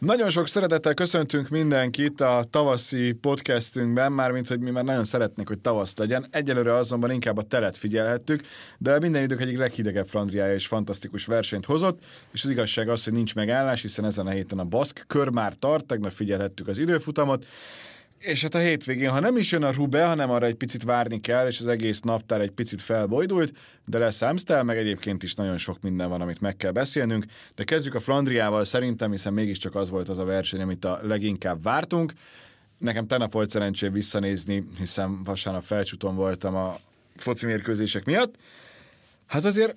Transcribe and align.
Nagyon 0.00 0.28
sok 0.28 0.48
szeretettel 0.48 0.94
köszöntünk 0.94 1.48
mindenkit 1.48 2.20
a 2.20 2.44
tavaszi 2.50 3.12
podcastünkben, 3.12 4.12
mármint, 4.12 4.48
hogy 4.48 4.60
mi 4.60 4.70
már 4.70 4.84
nagyon 4.84 5.04
szeretnék, 5.04 5.48
hogy 5.48 5.58
tavasz 5.58 5.96
legyen. 5.96 6.26
Egyelőre 6.30 6.74
azonban 6.74 7.10
inkább 7.10 7.36
a 7.36 7.42
telet 7.42 7.76
figyelhettük, 7.76 8.40
de 8.78 8.98
minden 8.98 9.22
idők 9.22 9.40
egyik 9.40 9.58
leghidegebb 9.58 10.08
Flandriája 10.08 10.54
és 10.54 10.66
fantasztikus 10.66 11.26
versenyt 11.26 11.64
hozott, 11.64 12.02
és 12.32 12.44
az 12.44 12.50
igazság 12.50 12.88
az, 12.88 13.04
hogy 13.04 13.12
nincs 13.12 13.34
megállás, 13.34 13.82
hiszen 13.82 14.04
ezen 14.04 14.26
a 14.26 14.30
héten 14.30 14.58
a 14.58 14.64
Baszk 14.64 15.04
kör 15.06 15.28
már 15.28 15.54
tart, 15.54 15.86
tegnap 15.86 16.12
figyelhettük 16.12 16.68
az 16.68 16.78
időfutamot, 16.78 17.46
és 18.20 18.42
hát 18.42 18.54
a 18.54 18.58
hétvégén, 18.58 19.10
ha 19.10 19.20
nem 19.20 19.36
is 19.36 19.52
jön 19.52 19.62
a 19.62 19.72
Rube, 19.72 20.04
hanem 20.04 20.30
arra 20.30 20.46
egy 20.46 20.54
picit 20.54 20.82
várni 20.82 21.20
kell, 21.20 21.46
és 21.46 21.60
az 21.60 21.66
egész 21.66 22.00
naptár 22.00 22.40
egy 22.40 22.50
picit 22.50 22.80
felbojdult, 22.80 23.52
de 23.86 23.98
lesz 23.98 24.22
Amstel, 24.22 24.62
meg 24.62 24.76
egyébként 24.76 25.22
is 25.22 25.34
nagyon 25.34 25.58
sok 25.58 25.80
minden 25.80 26.08
van, 26.08 26.20
amit 26.20 26.40
meg 26.40 26.56
kell 26.56 26.70
beszélnünk. 26.70 27.24
De 27.54 27.64
kezdjük 27.64 27.94
a 27.94 28.00
Flandriával 28.00 28.64
szerintem, 28.64 29.10
hiszen 29.10 29.32
mégiscsak 29.32 29.74
az 29.74 29.90
volt 29.90 30.08
az 30.08 30.18
a 30.18 30.24
verseny, 30.24 30.60
amit 30.60 30.84
a 30.84 31.00
leginkább 31.02 31.62
vártunk. 31.62 32.12
Nekem 32.78 33.06
tegnap 33.06 33.32
volt 33.32 33.50
szerencsém 33.50 33.92
visszanézni, 33.92 34.68
hiszen 34.78 35.24
vasárnap 35.24 35.62
felcsúton 35.62 36.14
voltam 36.14 36.54
a 36.54 36.76
foci 37.16 37.46
mérkőzések 37.46 38.04
miatt. 38.04 38.34
Hát 39.26 39.44
azért 39.44 39.76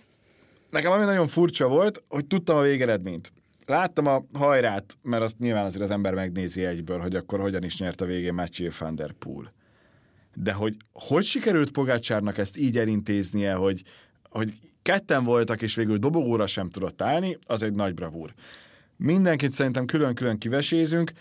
nekem 0.70 0.92
ami 0.92 1.04
nagyon 1.04 1.28
furcsa 1.28 1.68
volt, 1.68 2.04
hogy 2.08 2.26
tudtam 2.26 2.58
a 2.58 2.62
végeredményt 2.62 3.32
láttam 3.66 4.06
a 4.08 4.26
hajrát, 4.34 4.98
mert 5.02 5.24
azt 5.24 5.40
nyilván 5.40 5.66
azért 5.66 5.84
az 5.84 5.92
ember 5.92 6.14
megnézi 6.14 6.66
egyből, 6.66 7.00
hogy 7.00 7.16
akkor 7.16 7.40
hogyan 7.40 7.64
is 7.64 7.80
nyert 7.80 8.02
a 8.02 8.06
végén 8.06 8.34
Mathieu 8.34 8.72
van 8.80 8.96
der 8.96 9.12
Poel. 9.12 9.54
De 10.36 10.52
hogy 10.54 10.78
hogy 10.92 11.24
sikerült 11.24 11.72
Pogácsárnak 11.72 12.38
ezt 12.38 12.58
így 12.58 12.78
elintéznie, 12.78 13.54
hogy, 13.54 13.84
hogy 14.30 14.54
ketten 14.82 15.24
voltak, 15.24 15.62
és 15.62 15.76
végül 15.76 15.98
dobogóra 15.98 16.48
sem 16.48 16.70
tudott 16.70 17.02
állni, 17.02 17.38
az 17.46 17.62
egy 17.62 17.74
nagy 17.74 17.94
bravúr. 17.94 18.34
Mindenkit 18.98 19.52
szerintem 19.52 19.86
külön-külön 19.86 20.38
kivesézünk, 20.38 21.12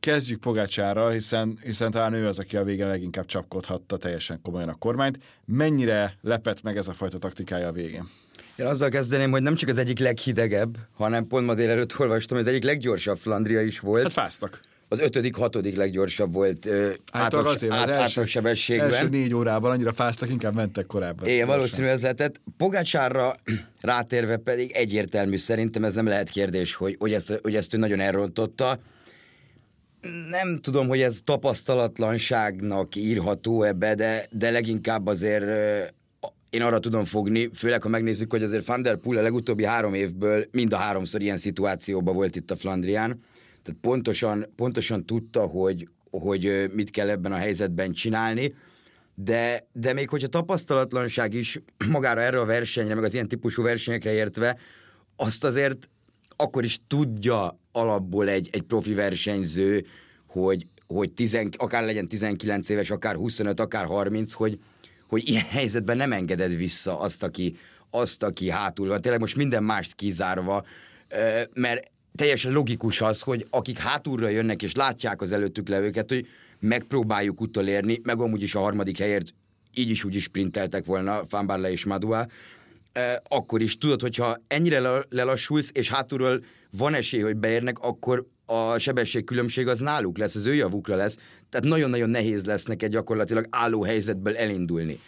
kezdjük 0.00 0.40
Pogácsára, 0.40 1.10
hiszen, 1.10 1.58
hiszen 1.62 1.90
talán 1.90 2.12
ő 2.12 2.26
az, 2.26 2.38
aki 2.38 2.56
a 2.56 2.64
végén 2.64 2.88
leginkább 2.88 3.26
csapkodhatta 3.26 3.96
teljesen 3.96 4.40
komolyan 4.42 4.68
a 4.68 4.74
kormányt. 4.74 5.18
Mennyire 5.44 6.16
lepett 6.20 6.62
meg 6.62 6.76
ez 6.76 6.88
a 6.88 6.92
fajta 6.92 7.18
taktikája 7.18 7.68
a 7.68 7.72
végén? 7.72 8.08
Én 8.56 8.66
azzal 8.66 8.88
kezdeném, 8.88 9.30
hogy 9.30 9.42
nem 9.42 9.54
csak 9.54 9.68
az 9.68 9.78
egyik 9.78 9.98
leghidegebb, 9.98 10.76
hanem 10.96 11.26
pont 11.26 11.46
ma 11.46 11.54
délelőtt 11.54 11.98
olvastam, 11.98 12.38
az 12.38 12.46
egyik 12.46 12.64
leggyorsabb 12.64 13.18
Flandria 13.18 13.62
is 13.62 13.80
volt. 13.80 14.02
Hát 14.02 14.12
fáztak. 14.12 14.60
Az 14.88 14.98
ötödik, 14.98 15.34
hatodik 15.34 15.76
leggyorsabb 15.76 16.32
volt 16.32 16.68
átlag, 17.12 17.46
azért, 17.46 17.72
át, 17.72 17.88
átlag 17.88 18.26
sebességben. 18.26 18.92
első 18.92 19.08
négy 19.08 19.34
órában 19.34 19.70
annyira 19.70 19.92
fáztak, 19.92 20.30
inkább 20.30 20.54
mentek 20.54 20.86
korábban. 20.86 21.28
Igen, 21.28 21.46
valószínű 21.46 21.86
ez 21.86 22.02
lehetett. 22.02 22.40
Pogácsárra 22.56 23.34
rátérve 23.80 24.36
pedig 24.36 24.70
egyértelmű 24.70 25.36
szerintem, 25.36 25.84
ez 25.84 25.94
nem 25.94 26.06
lehet 26.06 26.28
kérdés, 26.28 26.74
hogy, 26.74 26.96
hogy, 26.98 27.12
ezt, 27.12 27.38
hogy 27.42 27.54
ezt 27.54 27.74
ő 27.74 27.78
nagyon 27.78 28.00
elrontotta. 28.00 28.78
Nem 30.28 30.58
tudom, 30.58 30.88
hogy 30.88 31.00
ez 31.00 31.18
tapasztalatlanságnak 31.24 32.96
írható 32.96 33.62
ebbe, 33.62 33.94
de, 33.94 34.26
de 34.30 34.50
leginkább 34.50 35.06
azért 35.06 35.44
én 36.50 36.62
arra 36.62 36.78
tudom 36.78 37.04
fogni, 37.04 37.50
főleg 37.54 37.82
ha 37.82 37.88
megnézzük, 37.88 38.30
hogy 38.30 38.42
azért 38.42 38.66
Van 38.66 38.82
der 38.82 38.96
Poel 38.96 39.18
a 39.18 39.22
legutóbbi 39.22 39.64
három 39.64 39.94
évből 39.94 40.44
mind 40.50 40.72
a 40.72 40.76
háromszor 40.76 41.20
ilyen 41.20 41.36
szituációban 41.36 42.14
volt 42.14 42.36
itt 42.36 42.50
a 42.50 42.56
Flandrián, 42.56 43.20
tehát 43.62 43.80
pontosan, 43.80 44.52
pontosan 44.56 45.06
tudta, 45.06 45.40
hogy, 45.40 45.88
hogy 46.10 46.70
mit 46.74 46.90
kell 46.90 47.08
ebben 47.08 47.32
a 47.32 47.36
helyzetben 47.36 47.92
csinálni, 47.92 48.54
de, 49.14 49.68
de 49.72 49.92
még 49.92 50.08
hogyha 50.08 50.28
tapasztalatlanság 50.28 51.34
is 51.34 51.60
magára 51.90 52.20
erre 52.20 52.40
a 52.40 52.44
versenyre, 52.44 52.94
meg 52.94 53.04
az 53.04 53.14
ilyen 53.14 53.28
típusú 53.28 53.62
versenyekre 53.62 54.12
értve, 54.12 54.58
azt 55.16 55.44
azért 55.44 55.88
akkor 56.36 56.64
is 56.64 56.78
tudja 56.86 57.58
alapból 57.72 58.28
egy, 58.28 58.48
egy 58.52 58.62
profi 58.62 58.94
versenyző, 58.94 59.86
hogy, 60.26 60.66
hogy 60.86 61.12
tizen, 61.12 61.48
akár 61.56 61.84
legyen 61.84 62.08
19 62.08 62.68
éves, 62.68 62.90
akár 62.90 63.14
25, 63.14 63.60
akár 63.60 63.84
30, 63.84 64.32
hogy, 64.32 64.58
hogy 65.10 65.28
ilyen 65.28 65.44
helyzetben 65.58 65.96
nem 65.96 66.12
engeded 66.12 66.56
vissza 66.56 66.98
azt, 66.98 67.22
aki, 67.22 67.56
azt, 67.90 68.22
aki 68.22 68.50
hátul 68.50 68.88
van. 68.88 69.00
Tényleg 69.00 69.20
most 69.20 69.36
minden 69.36 69.64
mást 69.64 69.94
kizárva, 69.94 70.64
mert 71.54 71.90
teljesen 72.14 72.52
logikus 72.52 73.00
az, 73.00 73.20
hogy 73.20 73.46
akik 73.50 73.78
hátulra 73.78 74.28
jönnek 74.28 74.62
és 74.62 74.74
látják 74.74 75.20
az 75.20 75.32
előttük 75.32 75.68
levőket, 75.68 76.08
hogy 76.10 76.26
megpróbáljuk 76.58 77.40
utolérni, 77.40 78.00
meg 78.02 78.20
amúgy 78.20 78.42
is 78.42 78.54
a 78.54 78.60
harmadik 78.60 78.98
helyért 78.98 79.34
így 79.74 79.90
is 79.90 80.04
úgy 80.04 80.14
is 80.14 80.22
sprinteltek 80.22 80.84
volna 80.84 81.24
Fambarle 81.28 81.70
és 81.70 81.84
Madua, 81.84 82.26
akkor 83.28 83.60
is 83.62 83.78
tudod, 83.78 84.00
hogyha 84.00 84.36
ennyire 84.46 85.04
lelassulsz, 85.08 85.70
és 85.74 85.88
hátulról 85.88 86.44
van 86.70 86.94
esély, 86.94 87.20
hogy 87.20 87.36
beérnek, 87.36 87.78
akkor 87.78 88.26
a 88.50 88.78
sebességkülönbség 88.78 89.68
az 89.68 89.80
náluk 89.80 90.18
lesz, 90.18 90.34
az 90.34 90.46
ő 90.46 90.54
javukra 90.54 90.96
lesz, 90.96 91.16
tehát 91.48 91.66
nagyon-nagyon 91.66 92.10
nehéz 92.10 92.44
lesz 92.44 92.64
neked 92.64 92.90
gyakorlatilag 92.90 93.46
álló 93.50 93.82
helyzetből 93.82 94.36
elindulni. 94.36 95.00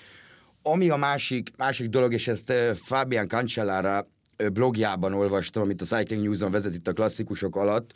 Ami 0.63 0.89
a 0.91 0.97
másik, 0.97 1.51
másik 1.57 1.89
dolog, 1.89 2.13
és 2.13 2.29
ezt 2.29 2.53
Fabian 2.75 3.29
Cancellara 3.29 4.09
blogjában 4.53 5.13
olvastam, 5.13 5.63
amit 5.63 5.81
a 5.81 5.85
Cycling 5.85 6.23
News-on 6.23 6.51
vezet 6.51 6.75
itt 6.75 6.89
a 6.89 6.93
klasszikusok 6.93 7.57
alatt, 7.57 7.93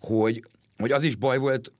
hogy, 0.00 0.44
hogy 0.78 0.92
az 0.92 1.02
is 1.02 1.16
baj 1.16 1.38
volt, 1.38 1.72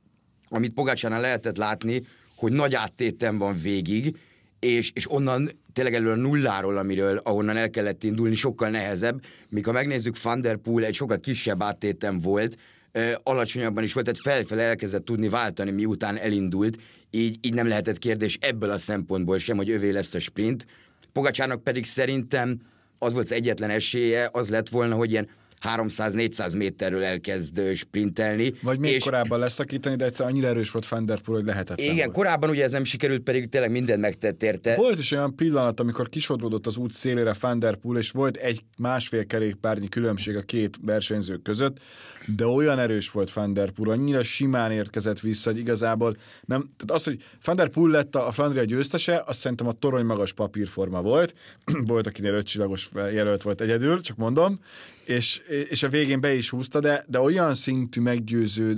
amit 0.48 0.72
Pogácsánál 0.72 1.20
lehetett 1.20 1.56
látni, 1.56 2.02
hogy 2.36 2.52
nagy 2.52 2.74
áttétem 2.74 3.38
van 3.38 3.54
végig, 3.62 4.16
és, 4.58 4.90
és 4.94 5.10
onnan 5.10 5.50
tényleg 5.72 5.94
elő 5.94 6.10
a 6.10 6.14
nulláról, 6.14 6.76
amiről, 6.76 7.16
ahonnan 7.16 7.56
el 7.56 7.70
kellett 7.70 8.04
indulni, 8.04 8.34
sokkal 8.34 8.68
nehezebb, 8.68 9.24
míg 9.48 9.64
ha 9.64 9.72
megnézzük 9.72 10.22
Van 10.22 10.46
egy 10.76 10.94
sokkal 10.94 11.20
kisebb 11.20 11.62
áttétem 11.62 12.18
volt, 12.18 12.56
alacsonyabban 13.22 13.84
is 13.84 13.92
volt, 13.92 14.06
tehát 14.06 14.20
felfele 14.22 14.62
elkezdett 14.62 15.04
tudni 15.04 15.28
váltani, 15.28 15.70
miután 15.70 16.16
elindult, 16.16 16.78
így, 17.10 17.38
így 17.40 17.54
nem 17.54 17.68
lehetett 17.68 17.98
kérdés 17.98 18.38
ebből 18.40 18.70
a 18.70 18.78
szempontból 18.78 19.38
sem, 19.38 19.56
hogy 19.56 19.70
övé 19.70 19.90
lesz 19.90 20.14
a 20.14 20.18
sprint. 20.18 20.66
Pogacsának 21.12 21.62
pedig 21.62 21.84
szerintem 21.84 22.60
az 22.98 23.12
volt 23.12 23.24
az 23.24 23.32
egyetlen 23.32 23.70
esélye, 23.70 24.28
az 24.32 24.48
lett 24.48 24.68
volna, 24.68 24.94
hogy 24.94 25.10
ilyen 25.10 25.28
300-400 25.62 26.56
méterről 26.56 27.04
elkezd 27.04 27.74
sprintelni. 27.74 28.54
Vagy 28.62 28.78
még 28.78 28.92
és... 28.92 29.04
korábban 29.04 29.38
leszakítani, 29.38 29.96
de 29.96 30.04
egyszer 30.04 30.26
annyira 30.26 30.46
erős 30.46 30.70
volt 30.70 30.88
Van 30.88 31.18
hogy 31.24 31.44
lehetetlen 31.44 31.90
Igen, 31.90 32.04
volt. 32.04 32.16
korábban 32.16 32.50
ugye 32.50 32.64
ez 32.64 32.72
nem 32.72 32.84
sikerült, 32.84 33.22
pedig 33.22 33.48
tényleg 33.48 33.70
mindent 33.70 34.00
megtett 34.00 34.42
érte. 34.42 34.74
Volt 34.74 34.98
is 34.98 35.10
olyan 35.10 35.36
pillanat, 35.36 35.80
amikor 35.80 36.08
kisodródott 36.08 36.66
az 36.66 36.76
út 36.76 36.92
szélére 36.92 37.34
Van 37.40 37.58
der 37.58 37.76
Poel, 37.76 37.98
és 37.98 38.10
volt 38.10 38.36
egy 38.36 38.60
másfél 38.78 39.26
kerékpárnyi 39.26 39.88
különbség 39.88 40.36
a 40.36 40.42
két 40.42 40.76
versenyző 40.82 41.36
között, 41.36 41.78
de 42.36 42.46
olyan 42.46 42.78
erős 42.78 43.10
volt 43.10 43.32
Van 43.32 43.52
der 43.52 43.70
Poel, 43.70 43.90
annyira 43.90 44.22
simán 44.22 44.72
érkezett 44.72 45.20
vissza, 45.20 45.50
hogy 45.50 45.58
igazából 45.58 46.16
nem, 46.44 46.60
tehát 46.60 47.00
az, 47.00 47.04
hogy 47.04 47.22
Van 47.44 47.56
der 47.56 47.68
Poel 47.68 47.90
lett 47.90 48.14
a 48.14 48.32
Flandria 48.32 48.64
győztese, 48.64 49.22
azt 49.26 49.38
szerintem 49.38 49.66
a 49.66 49.72
torony 49.72 50.04
magas 50.04 50.32
papírforma 50.32 51.02
volt, 51.02 51.34
volt, 51.86 52.06
akinél 52.06 52.34
ötcsillagos 52.34 52.88
jelölt 52.94 53.42
volt 53.42 53.60
egyedül, 53.60 54.00
csak 54.00 54.16
mondom, 54.16 54.60
és, 55.04 55.40
és 55.68 55.82
a 55.82 55.88
végén 55.88 56.20
be 56.20 56.34
is 56.34 56.50
húzta, 56.50 56.80
de, 56.80 57.04
de 57.08 57.20
olyan 57.20 57.54
szintű 57.54 58.00
meggyőző 58.00 58.76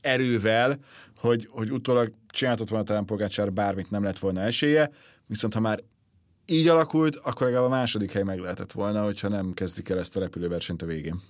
erővel, 0.00 0.78
hogy, 1.16 1.48
hogy 1.50 1.72
utólag 1.72 2.12
csináltott 2.28 2.68
volna 2.68 2.84
talán 2.84 3.04
Pogácsár 3.04 3.52
bármit 3.52 3.90
nem 3.90 4.02
lett 4.02 4.18
volna 4.18 4.40
esélye, 4.40 4.90
viszont 5.26 5.54
ha 5.54 5.60
már 5.60 5.82
így 6.46 6.68
alakult, 6.68 7.16
akkor 7.16 7.46
legalább 7.46 7.66
a 7.66 7.74
második 7.74 8.12
hely 8.12 8.22
meg 8.22 8.38
lehetett 8.38 8.72
volna, 8.72 9.04
hogyha 9.04 9.28
nem 9.28 9.52
kezdik 9.52 9.88
el 9.88 9.98
ezt 9.98 10.16
a 10.16 10.20
repülőversenyt 10.20 10.82
a 10.82 10.86
végén. 10.86 11.20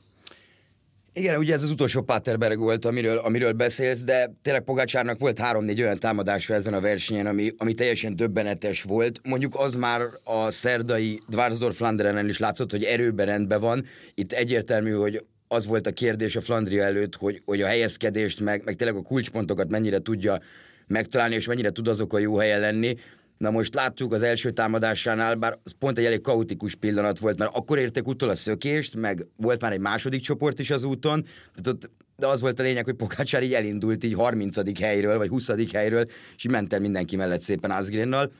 Igen, 1.20 1.38
ugye 1.38 1.54
ez 1.54 1.62
az 1.62 1.70
utolsó 1.70 2.02
Paterberg 2.02 2.58
volt, 2.58 2.84
amiről, 2.84 3.18
amiről 3.18 3.52
beszélsz, 3.52 4.02
de 4.04 4.30
tényleg 4.42 4.62
Pogácsárnak 4.62 5.18
volt 5.18 5.38
három-négy 5.38 5.82
olyan 5.82 5.98
támadásra 5.98 6.54
ezen 6.54 6.74
a 6.74 6.80
versenyen, 6.80 7.26
ami, 7.26 7.52
ami 7.58 7.74
teljesen 7.74 8.16
döbbenetes 8.16 8.82
volt. 8.82 9.20
Mondjuk 9.22 9.54
az 9.56 9.74
már 9.74 10.00
a 10.24 10.50
szerdai 10.50 11.20
Dvarsdorf 11.28 11.76
Flandrenen 11.76 12.28
is 12.28 12.38
látszott, 12.38 12.70
hogy 12.70 12.84
erőben 12.84 13.26
rendben 13.26 13.60
van. 13.60 13.84
Itt 14.14 14.32
egyértelmű, 14.32 14.92
hogy 14.92 15.24
az 15.48 15.66
volt 15.66 15.86
a 15.86 15.92
kérdés 15.92 16.36
a 16.36 16.40
Flandria 16.40 16.82
előtt, 16.84 17.16
hogy, 17.16 17.42
hogy 17.44 17.62
a 17.62 17.66
helyezkedést, 17.66 18.40
meg, 18.40 18.62
meg 18.64 18.74
tényleg 18.74 18.96
a 18.96 19.02
kulcspontokat 19.02 19.68
mennyire 19.68 19.98
tudja 19.98 20.40
megtalálni, 20.86 21.34
és 21.34 21.46
mennyire 21.46 21.70
tud 21.70 21.88
azok 21.88 22.12
a 22.12 22.18
jó 22.18 22.36
helyen 22.36 22.60
lenni. 22.60 22.96
Na 23.40 23.50
most 23.50 23.74
láttuk 23.74 24.12
az 24.12 24.22
első 24.22 24.50
támadásánál, 24.50 25.34
bár 25.34 25.58
az 25.62 25.74
pont 25.78 25.98
egy 25.98 26.04
elég 26.04 26.20
kaotikus 26.20 26.74
pillanat 26.74 27.18
volt, 27.18 27.38
mert 27.38 27.54
akkor 27.54 27.78
értek 27.78 28.06
utol 28.06 28.28
a 28.28 28.34
szökést, 28.34 28.96
meg 28.96 29.26
volt 29.36 29.60
már 29.60 29.72
egy 29.72 29.80
második 29.80 30.22
csoport 30.22 30.58
is 30.58 30.70
az 30.70 30.82
úton, 30.82 31.22
tehát 31.22 31.66
ott, 31.66 31.90
de 32.16 32.26
az 32.26 32.40
volt 32.40 32.60
a 32.60 32.62
lényeg, 32.62 32.84
hogy 32.84 32.94
Pokácsár 32.94 33.42
így 33.42 33.54
elindult 33.54 34.04
így 34.04 34.14
30. 34.14 34.80
helyről, 34.80 35.18
vagy 35.18 35.28
20. 35.28 35.72
helyről, 35.72 36.04
és 36.36 36.44
így 36.44 36.50
ment 36.50 36.72
el 36.72 36.80
mindenki 36.80 37.16
mellett 37.16 37.40
szépen 37.40 37.70
Asgrennal. 37.70 38.32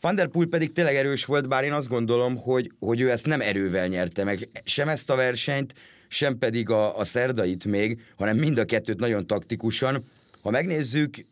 Van 0.00 0.14
der 0.14 0.28
Poel 0.28 0.46
pedig 0.46 0.72
tényleg 0.72 0.94
erős 0.94 1.24
volt, 1.24 1.48
bár 1.48 1.64
én 1.64 1.72
azt 1.72 1.88
gondolom, 1.88 2.36
hogy, 2.36 2.72
hogy 2.78 3.00
ő 3.00 3.10
ezt 3.10 3.26
nem 3.26 3.40
erővel 3.40 3.86
nyerte 3.86 4.24
meg, 4.24 4.48
sem 4.64 4.88
ezt 4.88 5.10
a 5.10 5.16
versenyt, 5.16 5.74
sem 6.08 6.38
pedig 6.38 6.70
a, 6.70 6.98
a 6.98 7.04
szerdait 7.04 7.64
még, 7.64 8.00
hanem 8.16 8.36
mind 8.36 8.58
a 8.58 8.64
kettőt 8.64 9.00
nagyon 9.00 9.26
taktikusan. 9.26 10.04
ha 10.42 10.50
megnézzük, 10.50 11.26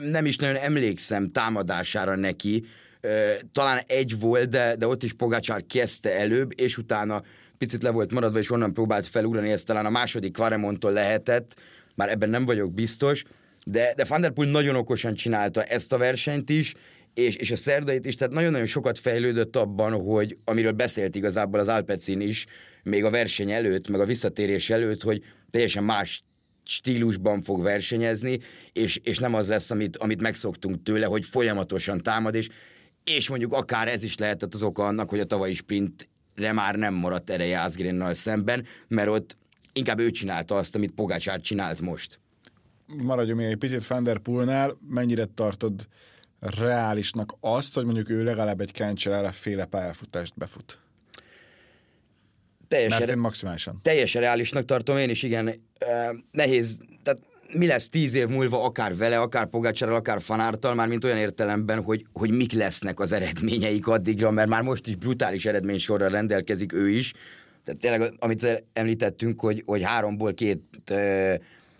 nem 0.00 0.26
is 0.26 0.36
nagyon 0.36 0.56
emlékszem 0.56 1.30
támadására 1.30 2.16
neki, 2.16 2.64
talán 3.52 3.80
egy 3.86 4.18
volt, 4.20 4.48
de, 4.48 4.76
de 4.76 4.86
ott 4.86 5.02
is 5.02 5.12
Pogácsár 5.12 5.64
kezdte 5.66 6.18
előbb, 6.18 6.60
és 6.60 6.78
utána 6.78 7.22
picit 7.58 7.82
le 7.82 7.90
volt 7.90 8.12
maradva, 8.12 8.38
és 8.38 8.50
onnan 8.50 8.72
próbált 8.72 9.06
felugrani, 9.06 9.50
ez 9.50 9.62
talán 9.62 9.86
a 9.86 9.90
második 9.90 10.36
Quaremontól 10.36 10.92
lehetett, 10.92 11.54
már 11.94 12.10
ebben 12.10 12.30
nem 12.30 12.44
vagyok 12.44 12.72
biztos, 12.72 13.24
de, 13.66 13.92
de 13.96 14.04
Van 14.08 14.20
der 14.20 14.30
Poel 14.30 14.50
nagyon 14.50 14.76
okosan 14.76 15.14
csinálta 15.14 15.62
ezt 15.62 15.92
a 15.92 15.98
versenyt 15.98 16.50
is, 16.50 16.74
és, 17.14 17.36
és 17.36 17.50
a 17.50 17.56
szerdait 17.56 18.06
is, 18.06 18.14
tehát 18.14 18.34
nagyon-nagyon 18.34 18.66
sokat 18.66 18.98
fejlődött 18.98 19.56
abban, 19.56 19.92
hogy 19.92 20.36
amiről 20.44 20.72
beszélt 20.72 21.14
igazából 21.14 21.60
az 21.60 21.68
Alpecin 21.68 22.20
is, 22.20 22.46
még 22.82 23.04
a 23.04 23.10
verseny 23.10 23.50
előtt, 23.50 23.88
meg 23.88 24.00
a 24.00 24.04
visszatérés 24.04 24.70
előtt, 24.70 25.02
hogy 25.02 25.22
teljesen 25.50 25.84
más 25.84 26.24
stílusban 26.64 27.42
fog 27.42 27.62
versenyezni, 27.62 28.40
és, 28.72 29.00
és 29.02 29.18
nem 29.18 29.34
az 29.34 29.48
lesz, 29.48 29.70
amit, 29.70 29.96
amit 29.96 30.20
megszoktunk 30.20 30.82
tőle, 30.82 31.06
hogy 31.06 31.24
folyamatosan 31.24 32.02
támad, 32.02 32.34
és, 32.34 32.48
és 33.04 33.28
mondjuk 33.28 33.52
akár 33.52 33.88
ez 33.88 34.02
is 34.02 34.16
lehetett 34.16 34.54
az 34.54 34.62
oka 34.62 34.86
annak, 34.86 35.10
hogy 35.10 35.20
a 35.20 35.24
tavalyi 35.24 35.54
sprintre 35.54 36.52
már 36.52 36.74
nem 36.74 36.94
maradt 36.94 37.30
ereje 37.30 37.60
Asgrennal 37.60 38.14
szemben, 38.14 38.66
mert 38.88 39.08
ott 39.08 39.36
inkább 39.72 39.98
ő 39.98 40.10
csinálta 40.10 40.56
azt, 40.56 40.74
amit 40.74 40.92
Pogácsár 40.92 41.40
csinált 41.40 41.80
most. 41.80 42.20
Maradjunk 42.86 43.40
még 43.40 43.48
egy 43.48 43.56
picit 43.56 43.82
Fenderpoolnál, 43.82 44.78
mennyire 44.88 45.24
tartod 45.24 45.88
reálisnak 46.40 47.34
azt, 47.40 47.74
hogy 47.74 47.84
mondjuk 47.84 48.08
ő 48.08 48.24
legalább 48.24 48.60
egy 48.60 48.72
Cancellara 48.72 49.32
féle 49.32 49.64
pályafutást 49.64 50.32
befut? 50.36 50.83
Teljesen, 52.74 52.98
Mert 52.98 53.10
én 53.10 53.18
maximálisan. 53.18 53.80
Teljesen 53.82 54.22
reálisnak 54.22 54.64
tartom 54.64 54.96
én 54.96 55.10
is, 55.10 55.22
igen. 55.22 55.62
Nehéz, 56.30 56.80
tehát 57.02 57.20
mi 57.52 57.66
lesz 57.66 57.88
tíz 57.88 58.14
év 58.14 58.26
múlva 58.26 58.64
akár 58.64 58.96
vele, 58.96 59.20
akár 59.20 59.46
Pogácsárral, 59.46 59.96
akár 59.96 60.20
Fanártal, 60.20 60.74
már 60.74 60.88
mint 60.88 61.04
olyan 61.04 61.16
értelemben, 61.16 61.82
hogy, 61.82 62.06
hogy 62.12 62.30
mik 62.30 62.52
lesznek 62.52 63.00
az 63.00 63.12
eredményeik 63.12 63.86
addigra, 63.86 64.30
mert 64.30 64.48
már 64.48 64.62
most 64.62 64.86
is 64.86 64.94
brutális 64.94 65.46
eredménysorral 65.46 66.08
rendelkezik 66.08 66.72
ő 66.72 66.90
is. 66.90 67.12
Tehát 67.64 67.80
tényleg, 67.80 68.14
amit 68.18 68.64
említettünk, 68.72 69.40
hogy, 69.40 69.62
hogy 69.66 69.82
háromból 69.82 70.34
két 70.34 70.62
uh, 70.90 71.34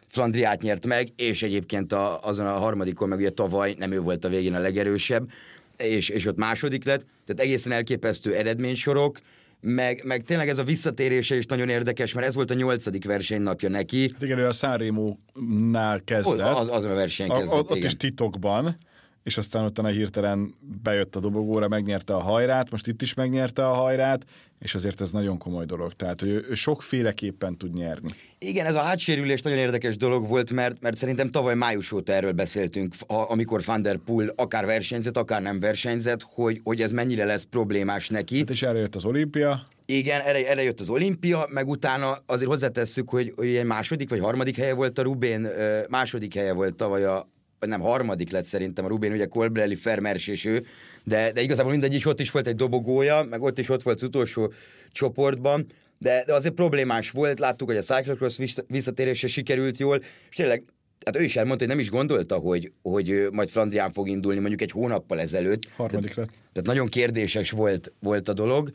Flandriát 0.09 0.63
nyert 0.63 0.87
meg, 0.87 1.09
és 1.17 1.43
egyébként 1.43 1.93
a, 1.93 2.21
azon 2.21 2.47
a 2.47 2.59
harmadikon, 2.59 3.09
meg 3.09 3.19
ugye 3.19 3.31
tavaly 3.31 3.75
nem 3.79 3.93
ő 3.93 4.01
volt 4.01 4.25
a 4.25 4.29
végén 4.29 4.55
a 4.55 4.59
legerősebb, 4.61 5.31
és, 5.77 6.09
és 6.09 6.27
ott 6.27 6.37
második 6.37 6.85
lett, 6.85 7.07
tehát 7.27 7.43
egészen 7.43 7.73
elképesztő 7.73 8.35
eredménysorok, 8.35 9.19
meg, 9.65 10.03
meg 10.05 10.23
tényleg 10.23 10.49
ez 10.49 10.59
a 10.59 10.65
visszatérése 10.65 11.37
is 11.37 11.47
nagyon 11.47 11.69
érdekes, 11.69 12.13
mert 12.13 12.27
ez 12.27 12.35
volt 12.35 12.51
a 12.51 12.55
nyolcadik 12.55 13.05
versenynapja 13.05 13.69
neki. 13.69 14.11
Hát 14.13 14.23
igen, 14.23 14.39
ő 14.39 14.47
a 14.47 14.53
Sanremo-nál 14.53 16.01
kezdett. 16.05 16.41
Az, 16.41 16.71
azon 16.71 16.91
a 16.91 16.95
verseny 16.95 17.29
kezdett, 17.29 17.59
Ott 17.59 17.71
igen. 17.71 17.87
is 17.87 17.97
titokban, 17.97 18.77
és 19.25 19.37
aztán 19.37 19.65
utána 19.65 19.89
hirtelen 19.89 20.55
bejött 20.83 21.17
a 21.17 21.21
dobogóra, 21.21 21.69
megnyerte 21.69 22.15
a 22.15 22.21
hajrát, 22.21 22.71
most 22.71 22.87
itt 22.87 23.03
is 23.03 23.15
megnyerte 23.15 23.69
a 23.69 23.73
hajrát, 23.73 24.25
és 24.59 24.75
azért 24.75 25.01
ez 25.01 25.11
nagyon 25.11 25.39
komoly 25.39 25.65
dolog. 25.65 25.93
Tehát, 25.93 26.21
hogy 26.21 26.29
ő, 26.29 26.47
ő 26.49 26.55
sokféleképpen 26.55 27.57
tud 27.57 27.75
nyerni. 27.75 28.09
Igen, 28.39 28.67
ez 28.67 28.75
a 28.75 28.81
hátsérülés 28.81 29.43
nagyon 29.43 29.59
érdekes 29.59 29.97
dolog 29.97 30.29
volt, 30.29 30.51
mert, 30.51 30.81
mert 30.81 30.97
szerintem 30.97 31.31
tavaly 31.31 31.55
május 31.55 31.93
óta 31.93 32.13
erről 32.13 32.33
beszéltünk, 32.33 32.95
amikor 33.07 33.63
Van 33.65 33.83
der 33.83 33.97
Poel 33.97 34.33
akár 34.37 34.67
versenyzett, 34.67 35.17
akár 35.17 35.43
nem 35.43 35.61
versenyzett, 35.61 36.23
hogy, 36.23 36.61
hogy 36.65 36.83
ez 36.83 36.93
mennyire 36.93 37.25
lesz 37.25 37.47
problémás 37.51 38.09
neki. 38.09 38.39
Hát 38.39 38.51
és 38.51 38.63
erre 38.63 38.79
jött 38.79 38.95
az 38.95 39.05
olimpia. 39.05 39.67
Igen, 39.87 40.21
erre, 40.21 40.49
erre 40.49 40.63
jött 40.63 40.81
az 40.81 40.89
olimpia, 40.89 41.47
meg 41.51 41.69
utána 41.69 42.23
azért 42.27 42.51
hozzátesszük, 42.51 43.09
hogy, 43.09 43.33
hogy 43.37 43.47
egy 43.47 43.65
második 43.65 44.09
vagy 44.09 44.21
harmadik 44.21 44.57
helye 44.57 44.75
volt 44.75 44.99
a 44.99 45.03
Rubén, 45.03 45.49
második 45.89 46.35
helye 46.35 46.53
volt 46.53 46.75
tavaly 46.75 47.05
a, 47.05 47.29
vagy 47.69 47.79
nem, 47.79 47.89
harmadik 47.89 48.31
lett 48.31 48.45
szerintem 48.45 48.85
a 48.85 48.89
Rubén, 48.89 49.13
ugye 49.13 49.27
Colbrelli, 49.27 49.75
Fermers 49.75 50.27
és 50.27 50.45
ő, 50.45 50.65
de, 51.05 51.33
de 51.33 51.41
igazából 51.41 51.73
mindegy 51.73 51.95
is 51.95 52.07
ott 52.07 52.21
is 52.21 52.31
volt 52.31 52.47
egy 52.47 52.57
dobogója, 52.57 53.23
meg 53.23 53.43
ott 53.43 53.59
is 53.59 53.69
ott 53.69 53.83
volt 53.83 53.97
az 53.97 54.03
utolsó 54.03 54.53
csoportban, 54.93 55.67
de, 55.99 56.23
de 56.27 56.35
azért 56.35 56.55
problémás 56.55 57.11
volt, 57.11 57.39
láttuk, 57.39 57.69
hogy 57.69 57.77
a 57.77 57.83
Cyclocross 57.83 58.39
visszatérése 58.67 59.29
sikerült 59.29 59.79
jól, 59.79 60.03
és 60.31 60.37
tényleg 60.37 60.65
hát 61.05 61.17
ő 61.17 61.23
is 61.23 61.37
elmondta, 61.37 61.65
hogy 61.65 61.75
nem 61.75 61.83
is 61.83 61.91
gondolta, 61.91 62.37
hogy, 62.37 62.73
hogy 62.83 63.29
majd 63.33 63.49
Flandrián 63.49 63.93
fog 63.93 64.09
indulni 64.09 64.39
mondjuk 64.39 64.61
egy 64.61 64.71
hónappal 64.71 65.21
ezelőtt. 65.21 65.63
Harmadik 65.77 66.15
lett. 66.15 66.29
Tehát 66.29 66.69
nagyon 66.69 66.87
kérdéses 66.87 67.51
volt, 67.51 67.93
volt 68.01 68.29
a 68.29 68.33
dolog. 68.33 68.71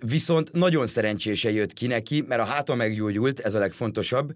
Viszont 0.00 0.52
nagyon 0.52 0.86
szerencsése 0.86 1.50
jött 1.50 1.72
ki 1.72 1.86
neki, 1.86 2.24
mert 2.28 2.40
a 2.40 2.44
háta 2.44 2.74
meggyógyult, 2.74 3.40
ez 3.40 3.54
a 3.54 3.58
legfontosabb, 3.58 4.32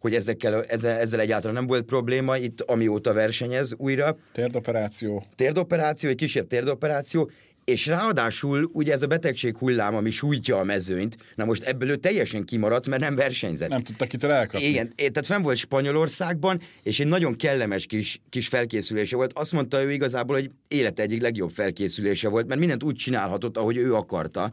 hogy 0.00 0.14
ezekkel, 0.14 0.64
ezzel, 0.64 0.98
ezzel 0.98 1.20
egyáltalán 1.20 1.54
nem 1.54 1.66
volt 1.66 1.84
probléma, 1.84 2.36
itt 2.36 2.60
amióta 2.60 3.12
versenyez 3.12 3.74
újra. 3.76 4.16
Térdoperáció. 4.32 5.24
Térdoperáció, 5.36 6.08
egy 6.10 6.16
kisebb 6.16 6.46
térdoperáció, 6.46 7.30
és 7.64 7.86
ráadásul 7.86 8.70
ugye 8.72 8.92
ez 8.92 9.02
a 9.02 9.06
betegség 9.06 9.56
hullám, 9.56 9.94
ami 9.94 10.10
sújtja 10.10 10.58
a 10.58 10.64
mezőnyt, 10.64 11.16
na 11.34 11.44
most 11.44 11.62
ebből 11.62 11.90
ő 11.90 11.96
teljesen 11.96 12.44
kimaradt, 12.44 12.86
mert 12.86 13.02
nem 13.02 13.16
versenyzett. 13.16 13.68
Nem 13.68 13.78
tudta 13.78 14.06
kitől 14.06 14.30
elkapni. 14.30 14.66
Igen, 14.66 14.92
tehát 14.96 15.26
fenn 15.26 15.42
volt 15.42 15.56
Spanyolországban, 15.56 16.60
és 16.82 17.00
egy 17.00 17.06
nagyon 17.06 17.36
kellemes 17.36 17.86
kis, 17.86 18.20
kis 18.28 18.48
felkészülése 18.48 19.16
volt. 19.16 19.32
Azt 19.32 19.52
mondta 19.52 19.82
ő 19.82 19.92
igazából, 19.92 20.36
hogy 20.36 20.50
élete 20.68 21.02
egyik 21.02 21.22
legjobb 21.22 21.50
felkészülése 21.50 22.28
volt, 22.28 22.46
mert 22.46 22.60
mindent 22.60 22.82
úgy 22.82 22.96
csinálhatott, 22.96 23.56
ahogy 23.56 23.76
ő 23.76 23.94
akarta. 23.94 24.52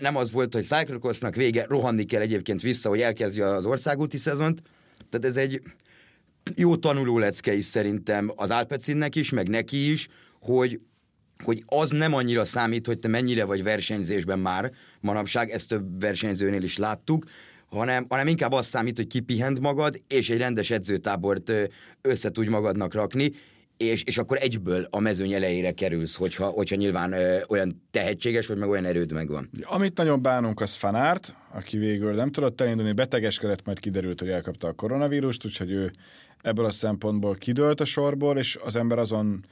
Nem 0.00 0.16
az 0.16 0.30
volt, 0.30 0.54
hogy 0.54 0.64
Cyclocrossnak 0.64 1.34
vége, 1.34 1.64
rohanni 1.68 2.04
kell 2.04 2.20
egyébként 2.20 2.62
vissza, 2.62 2.88
hogy 2.88 3.00
elkezdje 3.00 3.46
az 3.46 3.64
országúti 3.64 4.16
szezont. 4.16 4.62
Tehát 5.10 5.26
ez 5.26 5.36
egy 5.36 5.62
jó 6.54 6.76
tanuló 6.76 7.18
lecke 7.18 7.54
is 7.54 7.64
szerintem 7.64 8.32
az 8.36 8.50
Alpecinnek 8.50 9.16
is, 9.16 9.30
meg 9.30 9.48
neki 9.48 9.90
is, 9.90 10.08
hogy 10.40 10.80
hogy 11.44 11.62
az 11.66 11.90
nem 11.90 12.14
annyira 12.14 12.44
számít, 12.44 12.86
hogy 12.86 12.98
te 12.98 13.08
mennyire 13.08 13.44
vagy 13.44 13.62
versenyzésben 13.62 14.38
már 14.38 14.72
manapság, 15.00 15.50
ezt 15.50 15.68
több 15.68 16.00
versenyzőnél 16.00 16.62
is 16.62 16.76
láttuk, 16.76 17.24
hanem, 17.66 18.06
hanem 18.08 18.26
inkább 18.26 18.52
az 18.52 18.66
számít, 18.66 18.96
hogy 18.96 19.06
kipihent 19.06 19.60
magad, 19.60 20.02
és 20.08 20.30
egy 20.30 20.38
rendes 20.38 20.70
edzőtábort 20.70 21.52
össze 22.00 22.30
tudj 22.30 22.48
magadnak 22.48 22.94
rakni, 22.94 23.32
és, 23.78 24.02
és 24.02 24.18
akkor 24.18 24.36
egyből 24.40 24.86
a 24.90 25.00
mezőny 25.00 25.32
elejére 25.32 25.72
kerülsz, 25.72 26.16
hogyha, 26.16 26.46
hogyha 26.46 26.76
nyilván 26.76 27.12
ö, 27.12 27.38
olyan 27.48 27.82
tehetséges 27.90 28.46
vagy, 28.46 28.56
meg 28.56 28.68
olyan 28.68 28.84
erőd 28.84 29.12
megvan. 29.12 29.50
Amit 29.62 29.96
nagyon 29.96 30.22
bánunk, 30.22 30.60
az 30.60 30.74
Fanárt, 30.74 31.34
aki 31.52 31.78
végül 31.78 32.14
nem 32.14 32.30
tudott 32.30 32.60
elindulni, 32.60 32.92
betegeskedett, 32.92 33.64
majd 33.64 33.78
kiderült, 33.78 34.20
hogy 34.20 34.28
elkapta 34.28 34.68
a 34.68 34.72
koronavírust, 34.72 35.44
úgyhogy 35.44 35.70
ő 35.70 35.92
ebből 36.42 36.64
a 36.64 36.70
szempontból 36.70 37.34
kidőlt 37.34 37.80
a 37.80 37.84
sorból, 37.84 38.38
és 38.38 38.58
az 38.64 38.76
ember 38.76 38.98
azon 38.98 39.44